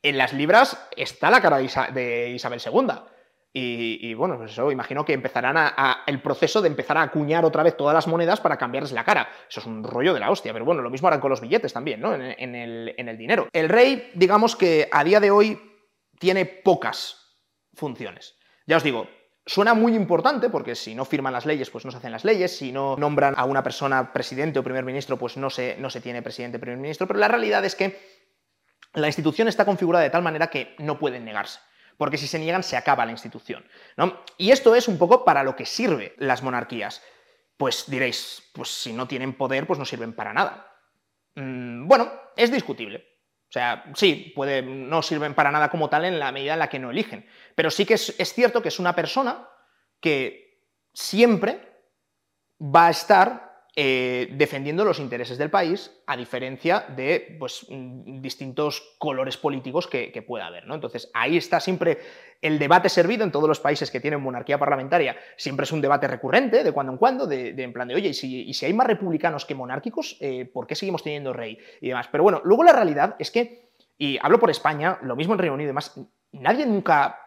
en 0.00 0.16
las 0.16 0.32
libras 0.32 0.86
está 0.96 1.28
la 1.30 1.40
cara 1.40 1.58
de 1.58 2.30
Isabel 2.30 2.60
II. 2.64 3.13
Y, 3.56 4.12
bueno, 4.14 4.36
pues 4.36 4.50
eso, 4.50 4.72
imagino 4.72 5.04
que 5.04 5.12
empezarán 5.12 5.54
a, 5.56 6.02
el 6.08 6.20
proceso 6.20 6.60
de 6.60 6.66
empezar 6.66 6.98
a 6.98 7.02
acuñar 7.02 7.44
otra 7.44 7.62
vez 7.62 7.76
todas 7.76 7.94
las 7.94 8.08
monedas 8.08 8.40
para 8.40 8.56
cambiarles 8.56 8.90
la 8.90 9.04
cara. 9.04 9.28
Eso 9.48 9.60
es 9.60 9.66
un 9.66 9.84
rollo 9.84 10.12
de 10.12 10.18
la 10.18 10.28
hostia, 10.28 10.52
pero 10.52 10.64
bueno, 10.64 10.82
lo 10.82 10.90
mismo 10.90 11.06
harán 11.06 11.20
con 11.20 11.30
los 11.30 11.40
billetes 11.40 11.72
también, 11.72 12.00
¿no? 12.00 12.12
En, 12.16 12.54
el, 12.56 13.16
dinero. 13.16 13.46
El 13.52 13.68
rey, 13.68 14.10
digamos 14.14 14.56
que 14.56 14.88
a 14.90 15.04
día 15.04 15.20
de 15.20 15.30
hoy 15.30 15.60
tiene 16.18 16.46
pocas 16.46 17.38
funciones. 17.74 18.36
Ya 18.66 18.78
os 18.78 18.82
digo, 18.82 19.06
suena 19.46 19.72
muy 19.72 19.94
importante 19.94 20.50
porque 20.50 20.74
si 20.74 20.96
no 20.96 21.04
firman 21.04 21.32
las 21.32 21.46
leyes, 21.46 21.70
pues 21.70 21.84
no 21.84 21.92
se 21.92 21.98
hacen 21.98 22.10
las 22.10 22.24
leyes, 22.24 22.56
si 22.56 22.72
no 22.72 22.96
nombran 22.96 23.34
a 23.36 23.44
una 23.44 23.62
persona 23.62 24.12
presidente 24.12 24.58
o 24.58 24.64
primer 24.64 24.84
ministro, 24.84 25.16
pues 25.16 25.36
no 25.36 25.48
se, 25.48 25.76
no 25.78 25.90
se 25.90 26.00
tiene 26.00 26.22
presidente 26.22 26.56
o 26.56 26.60
primer 26.60 26.80
ministro, 26.80 27.06
pero 27.06 27.20
la 27.20 27.28
realidad 27.28 27.64
es 27.64 27.76
que 27.76 28.00
la 28.94 29.06
institución 29.06 29.46
está 29.46 29.64
configurada 29.64 30.02
de 30.02 30.10
tal 30.10 30.22
manera 30.22 30.48
que 30.48 30.74
no 30.78 30.98
pueden 30.98 31.24
negarse 31.24 31.60
porque 31.96 32.18
si 32.18 32.26
se 32.26 32.38
niegan 32.38 32.62
se 32.62 32.76
acaba 32.76 33.06
la 33.06 33.12
institución. 33.12 33.64
Y 34.38 34.50
esto 34.50 34.74
es 34.74 34.88
un 34.88 34.98
poco 34.98 35.24
para 35.24 35.42
lo 35.42 35.56
que 35.56 35.66
sirve 35.66 36.14
las 36.18 36.42
monarquías. 36.42 37.02
Pues 37.56 37.84
diréis, 37.88 38.50
pues 38.52 38.68
si 38.68 38.92
no 38.92 39.06
tienen 39.06 39.34
poder, 39.34 39.66
pues 39.66 39.78
no 39.78 39.84
sirven 39.84 40.12
para 40.12 40.32
nada. 40.32 40.72
Mm, 41.36 41.86
bueno, 41.86 42.12
es 42.36 42.50
discutible. 42.50 43.06
O 43.48 43.52
sea, 43.54 43.84
sí, 43.94 44.32
puede, 44.34 44.62
no 44.62 45.02
sirven 45.02 45.34
para 45.34 45.52
nada 45.52 45.70
como 45.70 45.88
tal 45.88 46.04
en 46.04 46.18
la 46.18 46.32
medida 46.32 46.54
en 46.54 46.58
la 46.58 46.68
que 46.68 46.80
no 46.80 46.90
eligen. 46.90 47.28
Pero 47.54 47.70
sí 47.70 47.86
que 47.86 47.94
es 47.94 48.34
cierto 48.34 48.60
que 48.60 48.68
es 48.68 48.78
una 48.80 48.94
persona 48.94 49.48
que 50.00 50.60
siempre 50.92 51.74
va 52.60 52.88
a 52.88 52.90
estar 52.90 53.43
eh, 53.76 54.28
defendiendo 54.30 54.84
los 54.84 55.00
intereses 55.00 55.36
del 55.36 55.50
país, 55.50 55.90
a 56.06 56.16
diferencia 56.16 56.86
de 56.96 57.36
pues, 57.40 57.66
mm, 57.68 58.20
distintos 58.20 58.94
colores 58.98 59.36
políticos 59.36 59.88
que, 59.88 60.24
pueda 60.24 60.46
haber. 60.46 60.64
¿no? 60.68 60.76
Entonces, 60.76 61.10
ahí 61.12 61.36
está 61.36 61.58
siempre 61.58 61.98
el 62.40 62.60
debate 62.60 62.88
servido 62.88 63.24
en 63.24 63.32
todos 63.32 63.48
los 63.48 63.58
países 63.58 63.90
que 63.90 63.98
tienen 63.98 64.20
monarquía 64.20 64.58
parlamentaria. 64.58 65.16
Siempre 65.36 65.64
es 65.64 65.72
un 65.72 65.80
debate 65.80 66.06
recurrente, 66.06 66.62
de 66.62 66.70
cuando 66.70 66.92
en 66.92 66.98
cuando, 66.98 67.26
de, 67.26 67.48
en 67.50 67.72
plan 67.72 67.88
de, 67.88 67.96
oye, 67.96 68.10
y 68.10 68.54
si, 68.54 68.64
hay 68.64 68.72
más 68.72 68.86
republicanos 68.86 69.44
que 69.44 69.56
monárquicos, 69.56 70.18
eh, 70.20 70.44
¿por 70.44 70.68
qué 70.68 70.76
seguimos 70.76 71.02
teniendo 71.02 71.32
rey? 71.32 71.58
Y 71.80 71.88
demás. 71.88 72.06
Pero 72.12 72.22
bueno, 72.22 72.40
luego 72.44 72.62
la 72.62 72.72
realidad 72.72 73.16
es 73.18 73.32
que, 73.32 73.72
y 73.98 74.18
hablo 74.22 74.38
por 74.38 74.50
España, 74.50 74.98
lo 75.02 75.16
mismo 75.16 75.34
en 75.34 75.40
Reino 75.40 75.54
Unido 75.54 75.66
y 75.66 75.72
demás, 75.72 76.00
nadie 76.30 76.64
nunca 76.64 77.23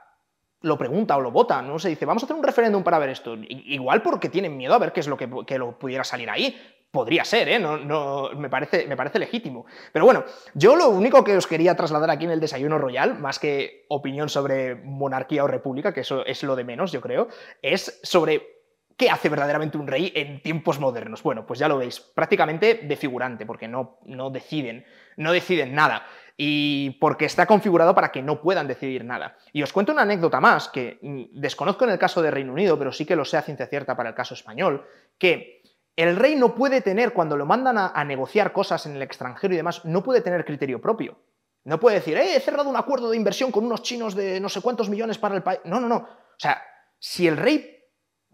lo 0.61 0.77
pregunta 0.77 1.15
o 1.17 1.21
lo 1.21 1.31
vota, 1.31 1.61
no 1.61 1.77
se 1.79 1.89
dice, 1.89 2.05
vamos 2.05 2.23
a 2.23 2.25
hacer 2.25 2.35
un 2.35 2.43
referéndum 2.43 2.83
para 2.83 2.99
ver 2.99 3.09
esto. 3.09 3.35
Igual 3.35 4.01
porque 4.01 4.29
tienen 4.29 4.57
miedo 4.57 4.73
a 4.73 4.79
ver 4.79 4.91
qué 4.91 5.01
es 5.01 5.07
lo 5.07 5.17
que, 5.17 5.27
lo 5.57 5.77
pudiera 5.77 6.03
salir 6.03 6.29
ahí. 6.29 6.55
Podría 6.89 7.25
ser, 7.25 7.49
¿eh? 7.49 7.59
No, 7.59 7.77
no, 7.77 8.29
me, 8.35 8.49
parece, 8.49 8.87
me 8.87 8.95
parece 8.95 9.19
legítimo. 9.19 9.65
Pero 9.91 10.05
bueno, 10.05 10.23
yo 10.53 10.75
lo 10.75 10.89
único 10.89 11.23
que 11.23 11.35
os 11.35 11.45
quería 11.45 11.75
trasladar 11.75 12.09
aquí 12.09 12.25
en 12.25 12.31
el 12.31 12.39
desayuno 12.39 12.77
royal, 12.77 13.19
más 13.19 13.39
que 13.39 13.85
opinión 13.89 14.29
sobre 14.29 14.75
monarquía 14.75 15.43
o 15.43 15.47
república, 15.47 15.93
que 15.93 16.01
eso 16.01 16.25
es 16.25 16.41
lo 16.43 16.55
de 16.55 16.63
menos, 16.63 16.91
yo 16.91 17.01
creo, 17.01 17.27
es 17.61 17.99
sobre 18.03 18.57
¿Qué 18.97 19.11
hace 19.11 19.29
verdaderamente 19.29 19.77
un 19.77 19.85
rey 19.85 20.11
en 20.15 20.41
tiempos 20.41 20.79
modernos? 20.79 21.21
Bueno, 21.21 21.45
pues 21.45 21.59
ya 21.59 21.67
lo 21.67 21.77
veis, 21.77 21.99
prácticamente 21.99 22.79
de 22.81 22.95
figurante, 22.95 23.45
porque 23.45 23.67
no, 23.67 23.99
no 24.05 24.31
deciden, 24.31 24.85
no 25.17 25.31
deciden 25.31 25.75
nada 25.75 26.07
y 26.37 26.91
porque 27.01 27.25
está 27.25 27.47
configurado 27.47 27.95
para 27.95 28.11
que 28.11 28.21
no 28.21 28.41
puedan 28.41 28.67
decidir 28.67 29.03
nada. 29.03 29.37
Y 29.51 29.63
os 29.63 29.73
cuento 29.73 29.91
una 29.91 30.03
anécdota 30.03 30.39
más, 30.39 30.69
que 30.69 30.99
mm, 31.01 31.39
desconozco 31.39 31.83
en 31.83 31.89
el 31.89 31.99
caso 31.99 32.21
de 32.21 32.29
Reino 32.29 32.53
Unido, 32.53 32.77
pero 32.77 32.91
sí 32.91 33.05
que 33.05 33.15
lo 33.15 33.25
sé 33.25 33.37
a 33.37 33.41
ciencia 33.41 33.65
cierta 33.65 33.97
para 33.97 34.09
el 34.09 34.15
caso 34.15 34.35
español, 34.35 34.85
que 35.17 35.63
el 35.95 36.15
rey 36.15 36.35
no 36.35 36.53
puede 36.53 36.81
tener, 36.81 37.11
cuando 37.11 37.35
lo 37.35 37.47
mandan 37.47 37.77
a, 37.79 38.03
negociar 38.03 38.53
cosas 38.53 38.85
en 38.85 38.95
el 38.95 39.01
extranjero 39.01 39.55
y 39.55 39.57
demás, 39.57 39.83
no 39.83 40.03
puede 40.03 40.21
tener 40.21 40.45
criterio 40.45 40.79
propio. 40.79 41.19
No 41.63 41.79
puede 41.79 41.95
decir, 41.95 42.15
eh, 42.17 42.35
he 42.35 42.39
cerrado 42.39 42.69
un 42.69 42.77
acuerdo 42.77 43.09
de 43.09 43.17
inversión 43.17 43.51
con 43.51 43.65
unos 43.65 43.81
chinos 43.81 44.13
de 44.13 44.39
no 44.39 44.47
sé 44.47 44.61
cuántos 44.61 44.89
millones 44.89 45.17
para 45.17 45.35
el 45.35 45.41
país. 45.41 45.59
No, 45.65 45.79
no, 45.79 45.87
no. 45.87 45.95
O 45.95 46.39
sea, 46.39 46.61
si 46.99 47.27
el 47.27 47.35
rey 47.35 47.83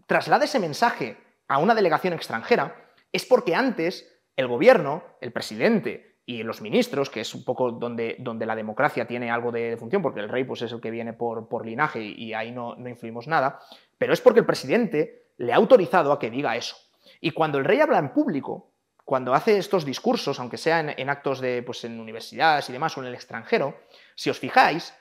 traslada 0.06 0.44
ese 0.44 0.60
mensaje 0.60 1.16
a 1.48 1.58
una 1.58 1.74
delegación 1.74 2.12
extranjera, 2.12 2.92
es 3.10 3.24
porque 3.24 3.54
antes 3.54 4.06
el 4.36 4.46
gobierno, 4.46 5.02
el 5.22 5.32
presidente, 5.32 6.13
y 6.26 6.42
los 6.42 6.62
ministros, 6.62 7.10
que 7.10 7.20
es 7.20 7.34
un 7.34 7.44
poco 7.44 7.70
donde, 7.70 8.16
donde 8.18 8.46
la 8.46 8.56
democracia 8.56 9.06
tiene 9.06 9.30
algo 9.30 9.52
de, 9.52 9.76
función, 9.76 10.00
porque 10.00 10.20
el 10.20 10.28
rey 10.28 10.44
pues, 10.44 10.62
es 10.62 10.72
el 10.72 10.80
que 10.80 10.90
viene 10.90 11.12
por, 11.12 11.48
por 11.48 11.66
linaje 11.66 12.02
y, 12.02 12.32
ahí 12.32 12.50
no, 12.50 12.74
no, 12.76 12.88
influimos 12.88 13.28
nada, 13.28 13.60
pero 13.98 14.12
es 14.12 14.20
porque 14.20 14.40
el 14.40 14.46
presidente 14.46 15.28
le 15.36 15.52
ha 15.52 15.56
autorizado 15.56 16.12
a 16.12 16.18
que 16.18 16.30
diga 16.30 16.56
eso. 16.56 16.76
Y 17.20 17.32
cuando 17.32 17.58
el 17.58 17.64
rey 17.64 17.80
habla 17.80 17.98
en 17.98 18.12
público, 18.12 18.72
cuando 19.04 19.34
hace 19.34 19.58
estos 19.58 19.84
discursos, 19.84 20.40
aunque 20.40 20.56
sean 20.56 20.94
en, 20.96 21.10
actos 21.10 21.40
de, 21.40 21.62
pues, 21.62 21.84
en 21.84 22.00
universidades 22.00 22.70
y 22.70 22.72
demás 22.72 22.96
o 22.96 23.02
en 23.02 23.08
el 23.08 23.14
extranjero, 23.14 23.76
si 24.14 24.30
os 24.30 24.38
fijáis, 24.38 24.94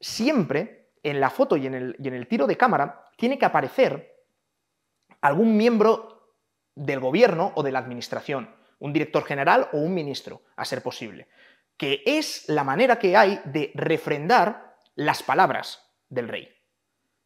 siempre 0.00 0.92
en 1.02 1.20
la 1.20 1.28
foto 1.28 1.56
y 1.56 1.66
en 1.66 1.74
el, 1.74 1.96
y 1.98 2.08
en 2.08 2.14
el 2.14 2.28
tiro 2.28 2.46
de 2.46 2.56
cámara 2.56 3.08
tiene 3.16 3.38
que 3.38 3.44
aparecer 3.44 4.10
algún 5.20 5.56
miembro 5.56 6.34
del 6.74 7.00
gobierno 7.00 7.52
o 7.54 7.62
de 7.62 7.72
la 7.72 7.80
administración 7.80 8.61
un 8.82 8.92
director 8.92 9.24
general 9.24 9.68
o 9.72 9.78
un 9.78 9.94
ministro, 9.94 10.42
a 10.56 10.64
ser 10.64 10.82
posible, 10.82 11.28
que 11.76 12.02
es 12.04 12.48
la 12.48 12.64
manera 12.64 12.98
que 12.98 13.16
hay 13.16 13.40
de 13.44 13.70
refrendar 13.74 14.74
las 14.96 15.22
palabras 15.22 15.88
del 16.08 16.28
rey. 16.28 16.48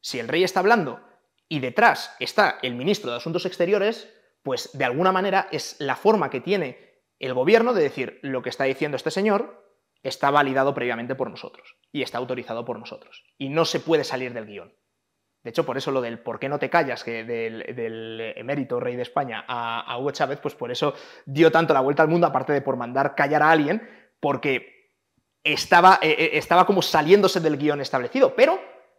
Si 0.03 0.21
el 0.21 0.29
rey 0.29 0.45
está 0.45 0.61
hablando 0.61 1.01
y 1.49 1.61
detrás 1.61 2.15
está 2.21 2.59
el 2.63 2.75
ministro 2.75 3.11
de 3.11 3.17
Asuntos 3.17 3.47
Exteriores, 3.47 4.13
pues 4.43 4.71
de 4.75 4.85
alguna 4.85 5.13
manera 5.13 5.49
es 5.51 5.77
la 5.81 5.97
forma 5.97 6.29
que 6.29 6.43
tiene 6.43 7.01
el 7.19 7.33
gobierno 7.33 7.73
de 7.73 7.83
decir 7.83 8.21
lo 8.23 8.43
que 8.43 8.51
está 8.51 8.65
diciendo 8.65 8.99
este 8.99 9.11
señor 9.11 9.65
está 10.03 10.31
validado 10.31 10.75
previamente 10.75 11.15
por 11.15 11.31
nosotros 11.31 11.77
y 11.91 12.03
está 12.03 12.19
autorizado 12.19 12.67
por 12.67 12.79
nosotros 12.79 13.25
y 13.39 13.49
no 13.49 13.65
se 13.65 13.81
puede 13.81 14.05
salir 14.05 14.35
del 14.35 14.47
guion. 14.47 14.75
De 15.47 15.51
hecho, 15.51 15.65
por 15.65 15.79
eso 15.79 15.93
lo 15.93 16.01
del 16.01 16.19
por 16.19 16.41
qué 16.41 16.49
no 16.49 16.59
te 16.59 16.69
callas, 16.69 17.05
que 17.05 17.23
del, 17.23 18.21
emérito 18.35 18.81
rey 18.81 18.97
de 18.97 19.03
España 19.03 19.45
a, 19.47 19.97
Hugo 19.97 20.11
Chávez, 20.11 20.41
pues 20.43 20.57
por 20.57 20.73
eso 20.73 20.93
dio 21.25 21.53
tanto 21.53 21.73
la 21.73 21.79
vuelta 21.79 22.03
al 22.03 22.09
mundo, 22.09 22.27
aparte 22.27 22.53
de 22.53 22.63
por 22.63 22.77
mandar 22.77 23.15
callar 23.15 23.45
a 23.45 23.53
alguien, 23.53 23.89
porque 24.19 24.91
estaba, 25.45 26.01
eh, 26.03 26.17
eh, 26.19 26.31
estaba 26.33 26.67
como 26.67 26.83
saliéndose 26.83 27.39
del 27.39 27.59
guion 27.59 27.81
establecido, 27.81 28.35
pero 28.35 28.59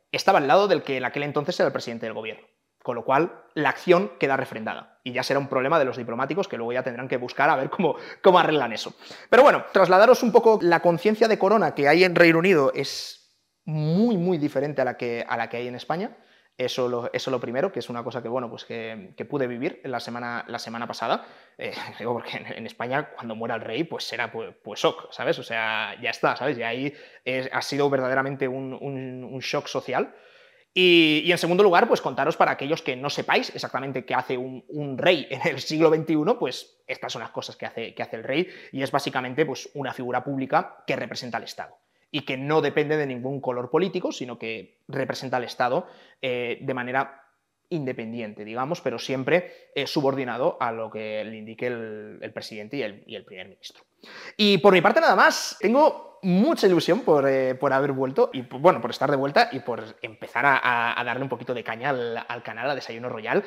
estaba 0.09 0.39
al 0.39 0.47
lado 0.47 0.69
del 0.69 0.83
que 0.83 0.95
en 0.95 1.03
aquel 1.03 1.23
entonces 1.23 1.59
era 1.59 1.67
el 1.67 1.73
presidente 1.73 2.05
del 2.05 2.13
gobierno. 2.15 2.47
Con 2.81 2.95
lo 2.95 3.03
cual, 3.03 3.43
la 3.53 3.67
acción 3.67 4.13
queda 4.17 4.37
refrendada. 4.37 5.01
Y 5.03 5.11
ya 5.11 5.23
será 5.23 5.41
un 5.41 5.49
problema 5.49 5.77
de 5.79 5.83
los 5.83 5.97
diplomáticos 5.97 6.47
que 6.47 6.55
luego 6.55 6.71
ya 6.71 6.83
tendrán 6.83 7.09
que 7.09 7.17
buscar 7.17 7.49
a 7.49 7.57
ver 7.57 7.69
cómo, 7.69 7.97
cómo 8.23 8.39
arreglan 8.39 8.71
eso. 8.71 8.93
Pero 9.29 9.43
bueno, 9.43 9.65
trasladaros 9.73 10.23
un 10.23 10.31
poco 10.31 10.59
la 10.61 10.79
conciencia 10.79 11.27
de 11.27 11.37
corona 11.37 11.75
que 11.75 11.89
hay 11.89 12.05
en 12.05 12.15
Reino 12.15 12.39
Unido 12.39 12.71
es 12.73 13.35
muy, 13.65 14.15
muy 14.15 14.37
diferente 14.37 14.81
a 14.81 14.85
la 14.85 14.95
que, 14.95 15.25
a 15.27 15.35
la 15.35 15.49
que 15.49 15.57
hay 15.57 15.67
en 15.67 15.75
España. 15.75 16.15
Eso 16.57 16.89
lo, 16.89 17.11
lo 17.13 17.39
primero, 17.39 17.71
que 17.71 17.79
es 17.79 17.89
una 17.89 18.03
cosa 18.03 18.23
que, 18.23 18.29
bueno, 18.29 18.49
pues 18.49 18.65
que, 18.65 19.13
pude 19.29 19.45
vivir 19.45 19.79
la 19.83 19.99
semana, 19.99 20.43
la 20.47 20.59
semana 20.59 20.87
pasada. 20.87 21.25
Eh, 21.59 21.73
digo, 21.97 22.13
porque 22.13 22.37
en, 22.37 22.67
España, 22.67 23.09
cuando 23.15 23.35
muera 23.35 23.55
el 23.55 23.61
rey, 23.61 23.83
pues 23.83 24.03
será 24.03 24.31
pues, 24.31 24.53
pues 24.63 24.79
shock, 24.79 25.11
¿sabes? 25.11 25.39
O 25.39 25.43
sea, 25.43 25.99
ya 25.99 26.11
está, 26.11 26.35
¿sabes? 26.35 26.55
Y 26.55 26.61
ahí 26.61 26.93
ha 27.51 27.63
sido 27.63 27.89
verdaderamente 27.89 28.47
un, 28.47 29.39
shock 29.39 29.65
social. 29.65 30.13
Y, 30.71 31.31
en 31.31 31.37
segundo 31.39 31.63
lugar, 31.63 31.87
pues 31.87 31.99
contaros 31.99 32.37
para 32.37 32.51
aquellos 32.51 32.83
que 32.83 32.95
no 32.95 33.09
sepáis 33.09 33.49
exactamente 33.55 34.05
qué 34.05 34.13
hace 34.13 34.37
un, 34.37 34.97
rey 34.99 35.25
en 35.31 35.47
el 35.47 35.59
siglo 35.59 35.89
XXI, 35.89 36.35
pues 36.37 36.83
estas 36.85 37.11
son 37.11 37.23
las 37.23 37.31
cosas 37.31 37.55
que 37.55 37.65
hace, 37.65 37.95
que 37.95 38.03
hace 38.03 38.17
el 38.17 38.23
rey 38.23 38.47
y 38.71 38.83
es 38.83 38.91
básicamente 38.91 39.43
pues, 39.43 39.67
una 39.73 39.93
figura 39.93 40.23
pública 40.23 40.83
que 40.85 40.95
representa 40.95 41.37
al 41.37 41.43
Estado 41.45 41.75
y 42.11 42.21
que 42.21 42.37
no 42.37 42.61
depende 42.61 42.97
de 42.97 43.05
ningún 43.05 43.41
color 43.41 43.69
político, 43.69 44.11
sino 44.11 44.37
que 44.37 44.79
representa 44.87 45.37
al 45.37 45.43
Estado 45.43 45.87
eh, 46.21 46.59
de 46.61 46.73
manera 46.73 47.23
independiente, 47.69 48.45
digamos, 48.45 48.79
pero 48.79 48.97
siempre 48.97 49.51
subordinado 49.87 50.55
a 50.61 50.71
lo 50.71 50.89
que 50.89 51.21
le 51.25 51.35
indique 51.35 51.67
el, 51.67 52.31
presidente 52.33 52.77
y 52.77 53.15
el, 53.15 53.25
primer 53.25 53.49
ministro. 53.49 53.83
Y 54.37 54.59
por 54.59 54.71
mi 54.71 54.79
parte 54.79 55.01
nada 55.01 55.17
más, 55.17 55.57
tengo 55.59 56.07
mucha 56.23 56.67
ilusión 56.67 57.01
por, 57.01 57.27
eh, 57.27 57.57
haber 57.71 57.91
vuelto 57.91 58.29
y 58.33 58.41
bueno, 58.41 58.81
por 58.81 58.91
estar 58.91 59.09
de 59.09 59.17
vuelta 59.17 59.49
y 59.51 59.59
por 59.59 59.83
empezar 60.01 60.45
a, 60.45 61.01
darle 61.05 61.23
un 61.23 61.29
poquito 61.29 61.53
de 61.53 61.63
caña 61.63 61.89
al 61.89 62.43
canal, 62.43 62.69
a 62.69 62.75
Desayuno 62.75 63.09
Royal. 63.09 63.43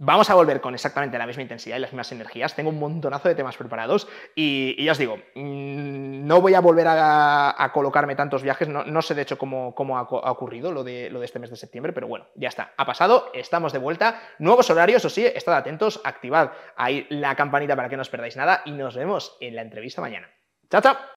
Vamos 0.00 0.30
a 0.30 0.34
volver 0.34 0.60
con 0.60 0.74
exactamente 0.74 1.18
la 1.18 1.26
misma 1.26 1.42
intensidad 1.42 1.76
y 1.76 1.80
las 1.80 1.90
mismas 1.90 2.12
energías. 2.12 2.54
Tengo 2.54 2.70
un 2.70 2.78
montonazo 2.78 3.28
de 3.28 3.34
temas 3.34 3.56
preparados 3.56 4.06
y, 4.36 4.80
ya 4.84 4.92
os 4.92 4.98
digo, 4.98 5.16
mm, 5.34 6.24
no 6.24 6.40
voy 6.40 6.54
a 6.54 6.60
volver 6.60 6.86
a, 6.88 7.70
colocarme 7.74 8.14
tantos 8.14 8.44
viajes. 8.44 8.68
No, 8.68 9.02
sé 9.02 9.16
de 9.16 9.22
hecho 9.22 9.38
cómo, 9.38 9.98
ha, 9.98 10.02
ocurrido 10.02 10.70
lo 10.70 10.84
de, 10.84 11.10
lo 11.10 11.18
de 11.18 11.24
este 11.24 11.40
mes 11.40 11.50
de 11.50 11.56
septiembre, 11.56 11.92
pero 11.92 12.06
bueno, 12.06 12.26
ya 12.36 12.48
está. 12.48 12.74
Ha 12.76 12.86
pasado, 12.86 13.32
estamos 13.34 13.72
de 13.72 13.80
vuelta. 13.80 14.22
Nuevos 14.38 14.70
horarios, 14.70 15.04
o 15.04 15.10
sí, 15.10 15.26
estad 15.26 15.56
atentos, 15.56 16.00
activad 16.04 16.52
ahí 16.76 17.06
la 17.10 17.34
campanita 17.34 17.74
para 17.74 17.88
que 17.88 17.96
no 17.96 18.02
os 18.02 18.08
perdáis 18.08 18.36
nada 18.36 18.62
y 18.66 18.70
nos 18.70 18.94
vemos 18.94 19.36
en 19.40 19.56
la 19.56 19.62
entrevista 19.62 20.00
mañana. 20.00 20.30
¡Chao, 20.70 20.80
chao! 20.80 20.98